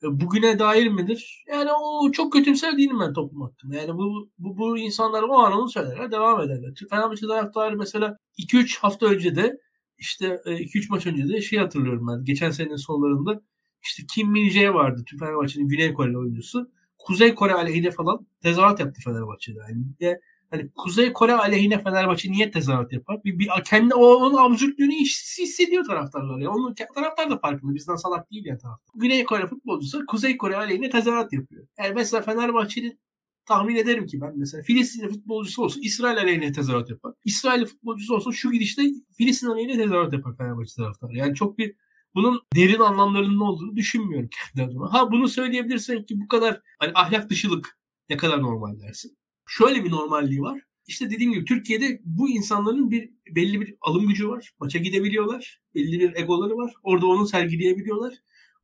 [0.03, 1.43] E, bugüne dair midir?
[1.47, 3.75] Yani o çok kötümser değilim ben toplum hakkında.
[3.75, 6.73] Yani bu, bu, bu insanlar o an onu söylerler, devam ederler.
[6.89, 9.57] Fenerbahçe taraftarı mesela 2-3 hafta önce de
[9.97, 12.25] işte 2-3 e, maç önce de şey hatırlıyorum ben.
[12.25, 13.41] Geçen senenin sonlarında
[13.83, 15.03] işte Kim Min Jae vardı.
[15.19, 16.71] Fenerbahçe'nin Güney Koreli oyuncusu.
[16.97, 19.59] Kuzey Kore aleyhine falan tezahürat yaptı Fenerbahçe'de.
[19.69, 20.17] Yani
[20.51, 23.23] hani Kuzey Kore aleyhine Fenerbahçe niye tezahürat yapar?
[23.23, 24.93] Bir, bir kendi o, onun absürtlüğünü
[25.39, 26.39] hissediyor taraftarlar.
[26.39, 26.49] Ya.
[26.49, 27.75] Onun taraftar da farkında.
[27.75, 28.93] Bizden salak değil ya taraftar.
[28.95, 31.67] Güney Kore futbolcusu Kuzey Kore aleyhine tezahürat yapıyor.
[31.79, 32.99] Yani mesela Fenerbahçe'nin
[33.45, 37.13] tahmin ederim ki ben mesela Filistinli futbolcusu olsun İsrail aleyhine tezahürat yapar.
[37.25, 38.81] İsrail futbolcusu olsun şu gidişte
[39.17, 41.17] Filistin aleyhine tezahürat yapar Fenerbahçe taraftarı.
[41.17, 41.75] Yani çok bir
[42.15, 44.93] bunun derin anlamlarının olduğunu düşünmüyorum kendi adıma.
[44.93, 47.79] Ha bunu söyleyebilirsin ki bu kadar hani ahlak dışılık
[48.09, 49.17] ne kadar normal dersin.
[49.47, 50.61] Şöyle bir normalliği var.
[50.87, 54.51] İşte dediğim gibi Türkiye'de bu insanların bir belli bir alım gücü var.
[54.59, 55.61] Maça gidebiliyorlar.
[55.75, 56.73] Belli bir egoları var.
[56.83, 58.13] Orada onu sergileyebiliyorlar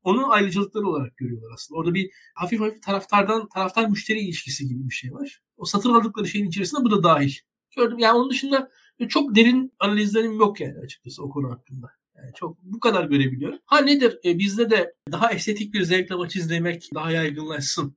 [0.03, 1.79] onu ayrıcalıkları olarak görüyorlar aslında.
[1.79, 5.41] Orada bir hafif hafif taraftardan taraftar müşteri ilişkisi gibi bir şey var.
[5.57, 7.34] O satın aldıkları şeyin içerisinde bu da dahil.
[7.75, 7.99] Gördüm.
[7.99, 8.69] Yani onun dışında
[9.09, 11.88] çok derin analizlerim yok yani açıkçası o konu hakkında.
[12.17, 13.59] Yani çok bu kadar görebiliyorum.
[13.65, 14.19] Ha nedir?
[14.25, 17.95] E, bizde de daha estetik bir zevkle maç izlemek daha yaygınlaşsın.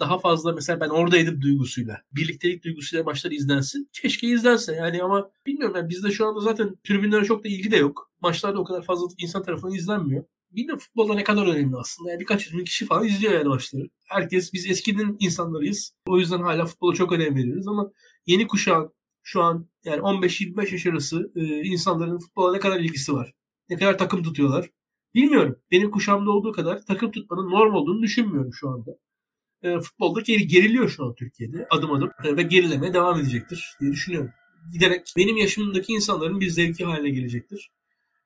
[0.00, 3.88] Daha fazla mesela ben oradaydım duygusuyla, birliktelik duygusuyla maçlar izlensin.
[3.92, 7.76] Keşke izlense yani ama bilmiyorum yani bizde şu anda zaten tribünlere çok da ilgi de
[7.76, 8.10] yok.
[8.20, 10.24] Maçlarda o kadar fazla insan tarafından izlenmiyor
[10.56, 12.10] bilmiyorum futbolda ne kadar önemli aslında.
[12.10, 13.88] Yani birkaç yüz bin kişi falan izliyor yani maçları.
[14.08, 15.92] Herkes biz eskinin insanlarıyız.
[16.06, 17.90] O yüzden hala futbola çok önem veriyoruz ama
[18.26, 18.92] yeni kuşağın
[19.22, 23.32] şu an yani 15-25 yaş arası e, insanların futbola ne kadar ilgisi var?
[23.68, 24.70] Ne kadar takım tutuyorlar?
[25.14, 25.56] Bilmiyorum.
[25.70, 28.90] Benim kuşağımda olduğu kadar takım tutmanın norm olduğunu düşünmüyorum şu anda.
[29.62, 33.92] E, futbolda geri, geriliyor şu an Türkiye'de adım adım e, ve gerilemeye devam edecektir diye
[33.92, 34.30] düşünüyorum.
[34.72, 37.70] Giderek benim yaşımdaki insanların bir zevki haline gelecektir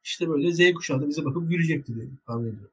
[0.04, 2.70] işte böyle Z kuşağı da bize bakıp gülecekti diye tahmin ediyorum.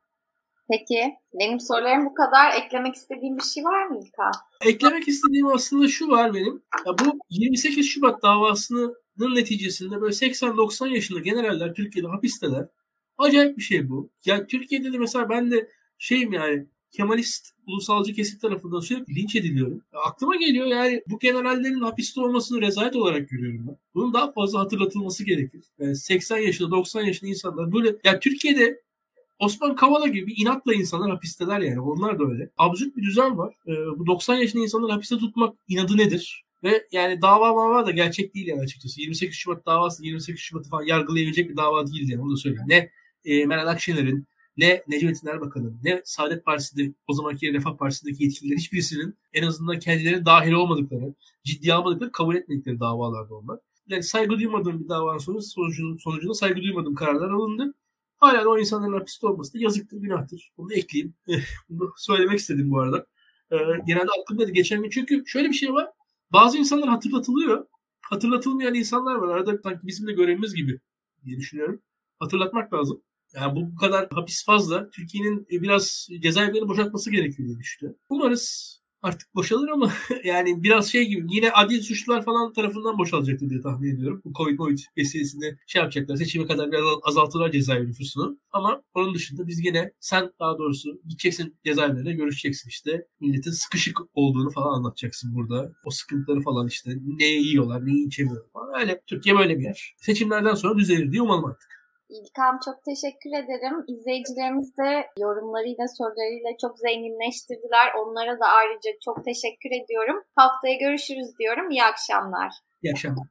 [0.69, 2.53] Peki benim sorularım bu kadar.
[2.65, 4.31] Eklemek istediğim bir şey var mı İlkan?
[4.61, 6.63] Eklemek istediğim aslında şu var benim.
[6.85, 12.67] Ya bu 28 Şubat davasının neticesinde böyle 80-90 yaşında generaller Türkiye'de hapisteler.
[13.17, 14.09] Acayip bir şey bu.
[14.25, 19.81] Ya Türkiye'de de mesela ben de şeyim yani Kemalist ulusalcı kesim tarafından sürekli linç ediliyorum.
[19.93, 23.77] Ya aklıma geliyor yani bu generallerin hapiste olmasını rezalet olarak görüyorum ben.
[23.95, 25.63] Bunun daha fazla hatırlatılması gerekir.
[25.79, 28.81] Yani 80 yaşında 90 yaşında insanlar böyle ya Türkiye'de
[29.39, 31.81] Osman Kavala gibi inatla insanlar hapisteler yani.
[31.81, 32.49] Onlar da öyle.
[32.57, 33.55] Absürt bir düzen var.
[33.67, 36.43] Ee, bu 90 yaşında insanları hapiste tutmak inadı nedir?
[36.63, 39.01] Ve yani dava mava da gerçek değil yani açıkçası.
[39.01, 42.65] 28 Şubat davası 28 Şubat'ı falan yargılayabilecek bir dava değil yani onu da söyleyeyim.
[42.67, 42.91] Ne
[43.25, 44.27] e, Meral Akşener'in
[44.57, 50.25] ne Necmettin Erbakan'ın ne Saadet Partisi'de o zamanki Refah Partisi'ndeki yetkililerin hiçbirisinin en azından kendileri
[50.25, 53.59] dahil olmadıkları, ciddi almadıkları kabul etmedikleri davalarda onlar.
[53.87, 57.73] Yani saygı duymadığım bir davanın sonucu, sonucunda, sonucunda saygı duymadığım kararlar alındı.
[58.17, 60.51] Hala o insanların hapiste olması da yazıktır, günahtır.
[60.57, 61.13] Bunu ekleyeyim.
[61.69, 63.05] Bunu söylemek istedim bu arada.
[63.51, 64.89] Ee, genelde aklımda geçen gün.
[64.89, 65.89] Çünkü şöyle bir şey var.
[66.33, 67.65] Bazı insanlar hatırlatılıyor.
[68.01, 69.35] Hatırlatılmayan insanlar var.
[69.35, 70.79] Arada sanki bizim de görevimiz gibi
[71.25, 71.81] diye düşünüyorum.
[72.19, 73.01] Hatırlatmak lazım.
[73.37, 74.89] Yani bu kadar hapis fazla.
[74.89, 77.99] Türkiye'nin e, biraz cezaevlerini boşaltması gerekiyor diye düşünüyorum.
[78.09, 79.91] Umarız artık boşalır ama
[80.23, 84.21] yani biraz şey gibi yine adil suçlular falan tarafından boşalacaktır diye tahmin ediyorum.
[84.25, 86.15] Bu Covid-Covid vesilesinde şey yapacaklar.
[86.15, 88.39] Seçime kadar biraz azaltırlar cezaevi nüfusunu.
[88.51, 93.07] Ama onun dışında biz yine sen daha doğrusu gideceksin cezaevlerine görüşeceksin işte.
[93.19, 95.71] Milletin sıkışık olduğunu falan anlatacaksın burada.
[95.85, 96.91] O sıkıntıları falan işte.
[97.05, 98.79] Ne yiyorlar, ne içemiyorlar falan.
[98.81, 99.01] Öyle.
[99.07, 99.95] Türkiye böyle bir yer.
[99.97, 101.76] Seçimlerden sonra düzelir diye umalım artık.
[102.09, 103.85] İlkam çok teşekkür ederim.
[103.87, 107.93] İzleyicilerimiz de yorumlarıyla, sorularıyla çok zenginleştirdiler.
[107.99, 110.23] Onlara da ayrıca çok teşekkür ediyorum.
[110.35, 111.71] Haftaya görüşürüz diyorum.
[111.71, 112.51] İyi akşamlar.
[112.83, 113.27] İyi akşamlar.